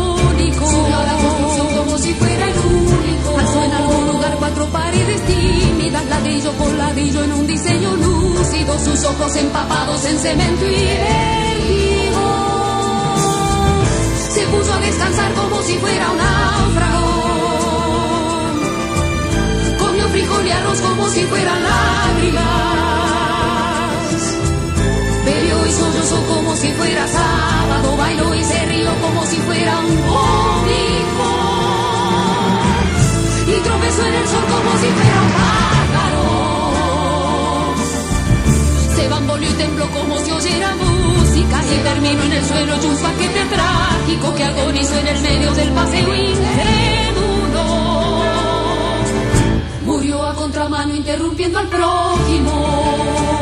Subió 0.50 0.98
a 0.98 1.04
la 1.04 1.14
construcción 1.14 1.68
como 1.78 1.98
si 2.00 2.14
fuera 2.16 2.50
el 2.50 2.58
único. 2.58 3.38
Alzó 3.38 3.64
en 3.64 3.72
algún 3.74 4.08
lugar 4.08 4.36
cuatro 4.40 4.66
paredes 4.68 5.22
tímidas, 5.28 6.06
ladrillo 6.08 6.52
por 6.54 6.74
ladrillo 6.74 7.24
en 7.24 7.34
un 7.34 7.48
diseño 7.48 7.96
lúcido. 7.96 8.80
Sus 8.80 9.04
ojos 9.06 9.36
empapados 9.36 10.04
en 10.06 10.18
cemento 10.18 10.66
y 10.66 10.84
vértigo. 11.06 12.26
Se 14.34 14.42
puso 14.48 14.74
a 14.74 14.80
descansar 14.80 15.32
como 15.34 15.62
si 15.62 15.78
fuera 15.78 16.10
un 16.10 16.18
náufrago. 16.18 17.12
Comió 19.78 20.10
frijol 20.10 20.48
y 20.48 20.52
arroz 20.52 20.82
como 20.82 21.08
si 21.10 21.22
fueran 21.24 21.64
lágrimas. 21.64 23.01
Bebió 25.72 25.88
y 25.88 25.94
sollozó 25.94 26.22
como 26.28 26.56
si 26.56 26.72
fuera 26.74 27.08
sábado, 27.08 27.96
bailó 27.98 28.36
y 28.36 28.44
se 28.44 28.66
rió 28.66 28.90
como 29.02 29.26
si 29.26 29.38
fuera 29.38 29.80
un 29.80 29.96
cómico. 29.98 31.30
Y 33.48 33.54
tropezó 33.64 34.06
en 34.06 34.14
el 34.14 34.28
sol 34.28 34.44
como 34.50 34.72
si 34.80 34.88
fuera 34.88 35.22
un 35.22 35.32
pájaro. 35.32 36.24
Se 38.96 39.08
bamboleó 39.08 39.50
y 39.50 39.54
tembló 39.54 39.90
como 39.92 40.20
si 40.20 40.32
oyera 40.32 40.76
música. 40.76 41.62
Y 41.74 41.78
terminó 41.84 42.24
en 42.24 42.34
el 42.34 42.46
suelo 42.46 42.76
y 42.76 42.86
un 42.86 42.98
paquete 42.98 43.46
trágico 43.46 44.36
que 44.36 44.44
agonizó 44.44 45.00
en 45.00 45.08
el 45.08 45.22
medio 45.22 45.54
del 45.54 45.72
paseo 45.72 46.16
incrédulo. 46.16 47.64
Murió 49.86 50.26
a 50.26 50.36
contramano 50.36 50.96
interrumpiendo 50.96 51.60
al 51.60 51.68
prójimo. 51.68 53.41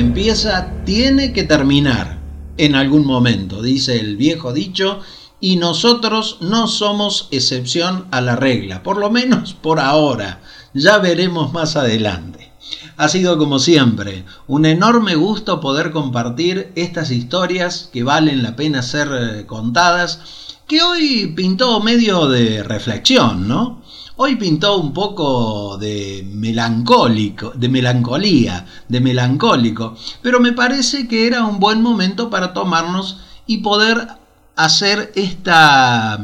Empieza 0.00 0.72
tiene 0.84 1.32
que 1.32 1.44
terminar 1.44 2.18
en 2.56 2.74
algún 2.74 3.06
momento, 3.06 3.62
dice 3.62 4.00
el 4.00 4.16
viejo 4.16 4.52
dicho, 4.52 5.00
y 5.40 5.56
nosotros 5.56 6.38
no 6.40 6.68
somos 6.68 7.28
excepción 7.30 8.06
a 8.10 8.20
la 8.20 8.34
regla, 8.34 8.82
por 8.82 8.96
lo 8.96 9.10
menos 9.10 9.54
por 9.54 9.78
ahora, 9.78 10.40
ya 10.74 10.98
veremos 10.98 11.52
más 11.52 11.76
adelante. 11.76 12.50
Ha 12.96 13.08
sido 13.08 13.38
como 13.38 13.58
siempre 13.58 14.24
un 14.46 14.66
enorme 14.66 15.14
gusto 15.14 15.60
poder 15.60 15.90
compartir 15.90 16.72
estas 16.76 17.10
historias 17.10 17.88
que 17.92 18.02
valen 18.02 18.42
la 18.42 18.56
pena 18.56 18.82
ser 18.82 19.08
eh, 19.12 19.46
contadas, 19.46 20.20
que 20.66 20.82
hoy 20.82 21.32
pintó 21.36 21.80
medio 21.80 22.26
de 22.28 22.62
reflexión, 22.62 23.48
¿no? 23.48 23.82
Hoy 24.22 24.36
pintó 24.36 24.76
un 24.76 24.92
poco 24.92 25.78
de 25.78 26.28
melancólico, 26.30 27.52
de 27.54 27.70
melancolía, 27.70 28.66
de 28.86 29.00
melancólico, 29.00 29.96
pero 30.20 30.40
me 30.40 30.52
parece 30.52 31.08
que 31.08 31.26
era 31.26 31.46
un 31.46 31.58
buen 31.58 31.80
momento 31.80 32.28
para 32.28 32.52
tomarnos 32.52 33.16
y 33.46 33.62
poder 33.62 34.08
hacer 34.56 35.10
esta 35.14 36.22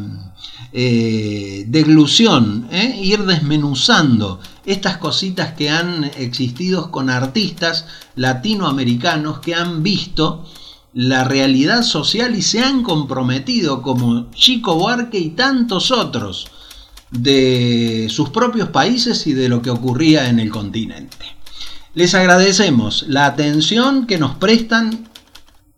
eh, 0.74 1.64
deglución, 1.68 2.68
¿eh? 2.70 3.00
ir 3.02 3.24
desmenuzando 3.24 4.40
estas 4.66 4.98
cositas 4.98 5.54
que 5.54 5.70
han 5.70 6.04
existido 6.18 6.90
con 6.90 7.08
artistas 7.08 7.86
latinoamericanos 8.14 9.38
que 9.38 9.54
han 9.54 9.82
visto 9.82 10.44
la 10.92 11.24
realidad 11.24 11.82
social 11.82 12.36
y 12.36 12.42
se 12.42 12.60
han 12.62 12.82
comprometido 12.82 13.80
como 13.80 14.30
Chico 14.32 14.74
Buarque 14.74 15.18
y 15.18 15.30
tantos 15.30 15.90
otros 15.90 16.50
de 17.10 18.08
sus 18.10 18.30
propios 18.30 18.68
países 18.70 19.26
y 19.26 19.32
de 19.32 19.48
lo 19.48 19.62
que 19.62 19.70
ocurría 19.70 20.28
en 20.28 20.40
el 20.40 20.50
continente. 20.50 21.36
Les 21.94 22.14
agradecemos 22.14 23.04
la 23.08 23.26
atención 23.26 24.06
que 24.06 24.18
nos 24.18 24.36
prestan 24.36 25.08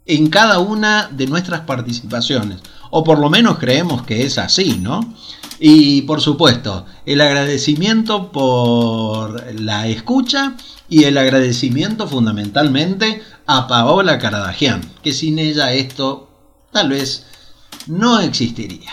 en 0.06 0.30
cada 0.30 0.58
una 0.58 1.08
de 1.12 1.26
nuestras 1.26 1.60
participaciones, 1.60 2.60
o 2.90 3.04
por 3.04 3.18
lo 3.18 3.30
menos 3.30 3.58
creemos 3.58 4.02
que 4.02 4.24
es 4.24 4.38
así, 4.38 4.78
¿no? 4.80 5.14
Y 5.60 6.02
por 6.02 6.20
supuesto, 6.20 6.86
el 7.04 7.20
agradecimiento 7.20 8.32
por 8.32 9.54
la 9.60 9.86
escucha 9.88 10.54
y 10.88 11.04
el 11.04 11.18
agradecimiento 11.18 12.08
fundamentalmente 12.08 13.22
a 13.46 13.66
Paola 13.66 14.18
Caradagian, 14.18 14.80
que 15.02 15.12
sin 15.12 15.38
ella 15.38 15.72
esto 15.72 16.30
tal 16.72 16.90
vez 16.90 17.26
no 17.86 18.20
existiría. 18.20 18.92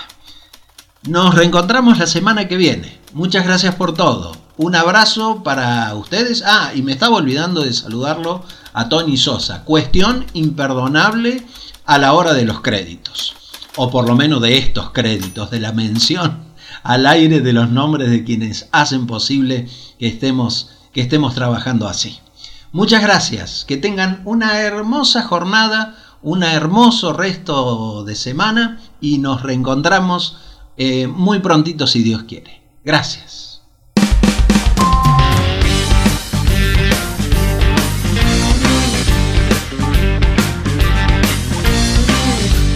Nos 1.08 1.36
reencontramos 1.36 2.00
la 2.00 2.08
semana 2.08 2.48
que 2.48 2.58
viene. 2.58 3.00
Muchas 3.14 3.46
gracias 3.46 3.76
por 3.76 3.94
todo. 3.94 4.36
Un 4.58 4.76
abrazo 4.76 5.44
para 5.44 5.94
ustedes. 5.94 6.44
Ah, 6.44 6.72
y 6.74 6.82
me 6.82 6.94
estaba 6.94 7.18
olvidando 7.18 7.62
de 7.62 7.74
saludarlo 7.74 8.44
a 8.74 8.90
Tony 8.90 9.16
Sosa. 9.16 9.64
Cuestión 9.66 10.26
imperdonable 10.34 11.46
a 11.86 12.00
la 12.00 12.14
hora 12.14 12.34
de 12.34 12.46
los 12.46 12.62
créditos. 12.62 13.36
O 13.76 13.92
por 13.92 14.08
lo 14.08 14.16
menos 14.16 14.42
de 14.42 14.58
estos 14.58 14.90
créditos, 14.90 15.52
de 15.52 15.60
la 15.60 15.74
mención 15.74 16.44
al 16.82 17.06
aire 17.06 17.40
de 17.42 17.54
los 17.54 17.70
nombres 17.70 18.10
de 18.10 18.24
quienes 18.24 18.68
hacen 18.72 19.06
posible 19.06 19.68
que 20.00 20.08
estemos, 20.08 20.72
que 20.92 21.02
estemos 21.02 21.36
trabajando 21.36 21.88
así. 21.88 22.20
Muchas 22.72 23.04
gracias. 23.04 23.64
Que 23.68 23.78
tengan 23.78 24.24
una 24.26 24.60
hermosa 24.60 25.22
jornada, 25.22 25.98
un 26.24 26.42
hermoso 26.42 27.14
resto 27.14 28.04
de 28.06 28.16
semana 28.16 28.80
y 29.00 29.20
nos 29.20 29.44
reencontramos 29.44 30.38
eh, 30.78 31.08
muy 31.08 31.40
prontito 31.40 31.88
si 31.88 32.04
Dios 32.04 32.24
quiere. 32.24 32.62
Gracias. 32.84 33.62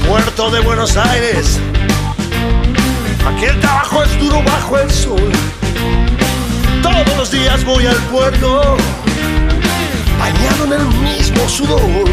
Puerto 0.08 0.50
de 0.50 0.60
Buenos 0.62 0.98
Aires, 0.98 1.60
aquí 3.28 3.46
el 3.46 3.60
trabajo 3.60 4.02
es 4.04 4.20
duro 4.20 4.42
bajo 4.44 4.80
el 4.80 4.90
sol. 4.90 5.32
Todos 6.82 7.16
los 7.16 7.30
días 7.30 7.64
voy 7.64 7.86
al 7.86 7.98
puerto, 8.08 8.76
bañado 10.18 10.66
en 10.66 10.82
el 10.82 10.88
mismo 11.04 11.48
sudor. 11.48 12.10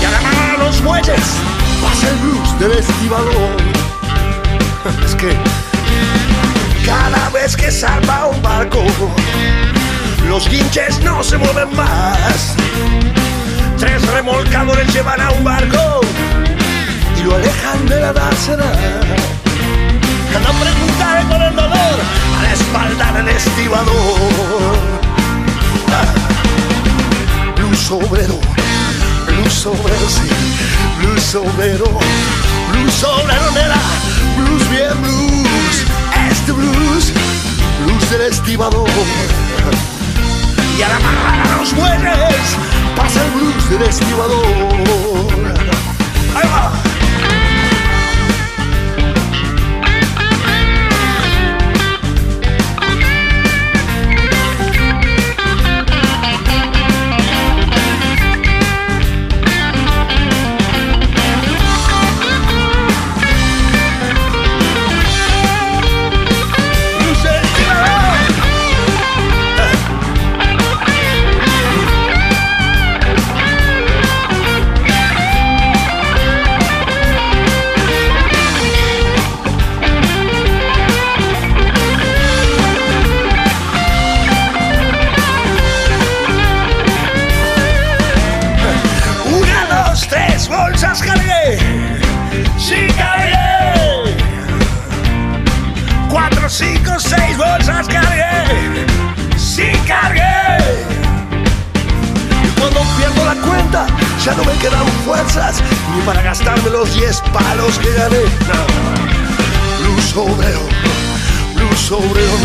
Y 0.00 0.04
a 0.04 0.10
la 0.10 0.20
mano 0.22 0.64
los 0.64 0.80
muelles 0.82 1.36
pasa 1.82 2.08
el 2.08 2.16
blues 2.16 2.58
del 2.58 2.72
estibador. 2.72 3.77
Es 5.04 5.14
que 5.14 5.36
cada 6.86 7.28
vez 7.30 7.56
que 7.56 7.70
salva 7.70 8.26
un 8.26 8.40
barco, 8.42 8.82
los 10.26 10.48
guinches 10.48 11.00
no 11.00 11.22
se 11.22 11.36
mueven 11.36 11.74
más. 11.76 12.54
Tres 13.78 14.06
remolcadores 14.12 14.92
llevan 14.92 15.20
a 15.20 15.30
un 15.30 15.44
barco 15.44 16.00
y 17.18 17.22
lo 17.22 17.34
alejan 17.34 17.86
de 17.86 18.00
la 18.00 18.12
dársena. 18.12 18.64
No 20.44 20.52
preguntaré 20.60 21.24
por 21.26 21.42
el 21.42 21.54
dolor 21.54 21.98
a 22.38 22.42
la 22.42 22.52
espalda 22.52 23.12
del 23.12 23.28
estibador. 23.28 24.76
Ah, 25.92 27.60
luz 27.60 27.90
obrero, 27.90 28.40
luz 29.36 29.66
obrero, 29.66 30.08
sí, 30.08 30.28
luz 31.02 31.34
obrero, 31.34 31.86
luz 32.72 33.04
obrero, 33.04 33.50
nena 33.52 33.76
blues, 34.38 34.70
bien 34.70 35.02
blues, 35.02 35.84
este 36.30 36.52
blues, 36.52 37.12
blues 37.84 38.10
del 38.10 38.22
estibador. 38.22 38.88
Y 40.78 40.82
a 40.82 40.88
la 40.88 40.96
amarrar 40.96 41.46
a 41.46 41.56
los 41.58 41.74
bueyes 41.74 42.56
pasa 42.96 43.24
el 43.24 43.30
blues 43.32 43.70
del 43.70 43.82
estibador. 43.82 44.44
Ahí 46.34 46.48
va. 46.48 46.97
Los 106.88 106.96
10 106.96 107.20
palos 107.32 107.78
que 107.78 107.92
gané. 107.92 108.24
Blues 109.80 110.16
obrero, 110.16 110.60
blues 111.54 111.92
obrero, 111.92 112.38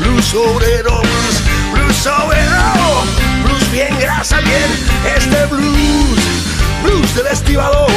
blues 0.00 0.34
obrero, 0.34 1.00
blues, 1.00 1.42
blues 1.72 2.06
obrero, 2.06 3.04
blues 3.44 3.72
bien 3.72 3.98
grasa, 4.00 4.40
bien 4.40 4.70
este 5.16 5.46
blues, 5.46 6.20
blues 6.82 7.14
del 7.14 7.26
estibador. 7.26 7.90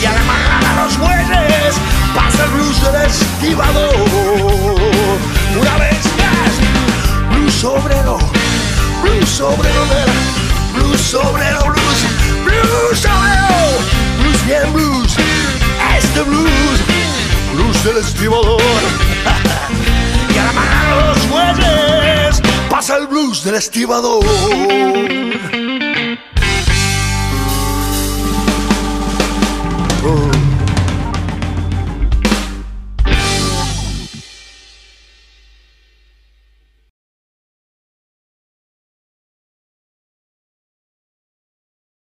Y 0.00 0.04
a 0.04 0.12
la 0.12 0.70
a 0.70 0.84
los 0.84 0.98
bueyes 0.98 1.76
pasa 2.14 2.44
el 2.44 2.50
blues 2.50 2.82
del 2.82 3.02
estibador. 3.06 3.94
Una 5.60 5.76
vez 5.78 6.04
más, 6.18 7.30
blues 7.30 7.64
obrero, 7.64 8.18
blues 9.02 9.40
obrero, 9.40 9.86
nena 9.86 10.38
blues, 10.78 11.14
obrero 11.14 11.60
blues, 11.60 12.17
blues 12.62 13.04
obrero, 13.04 13.58
blues 14.20 14.46
bien 14.46 14.72
blues, 14.72 15.16
este 15.96 16.22
blues, 16.22 16.80
blues 17.54 17.84
del 17.84 17.98
estibador. 17.98 18.60
y 20.34 20.38
a 20.38 20.44
la 20.44 20.52
mano 20.52 21.06
los 21.08 21.26
muelles 21.28 22.42
pasa 22.70 22.96
el 22.96 23.06
blues 23.06 23.44
del 23.44 23.56
estibador. 23.56 24.24
Oh. 30.04 30.37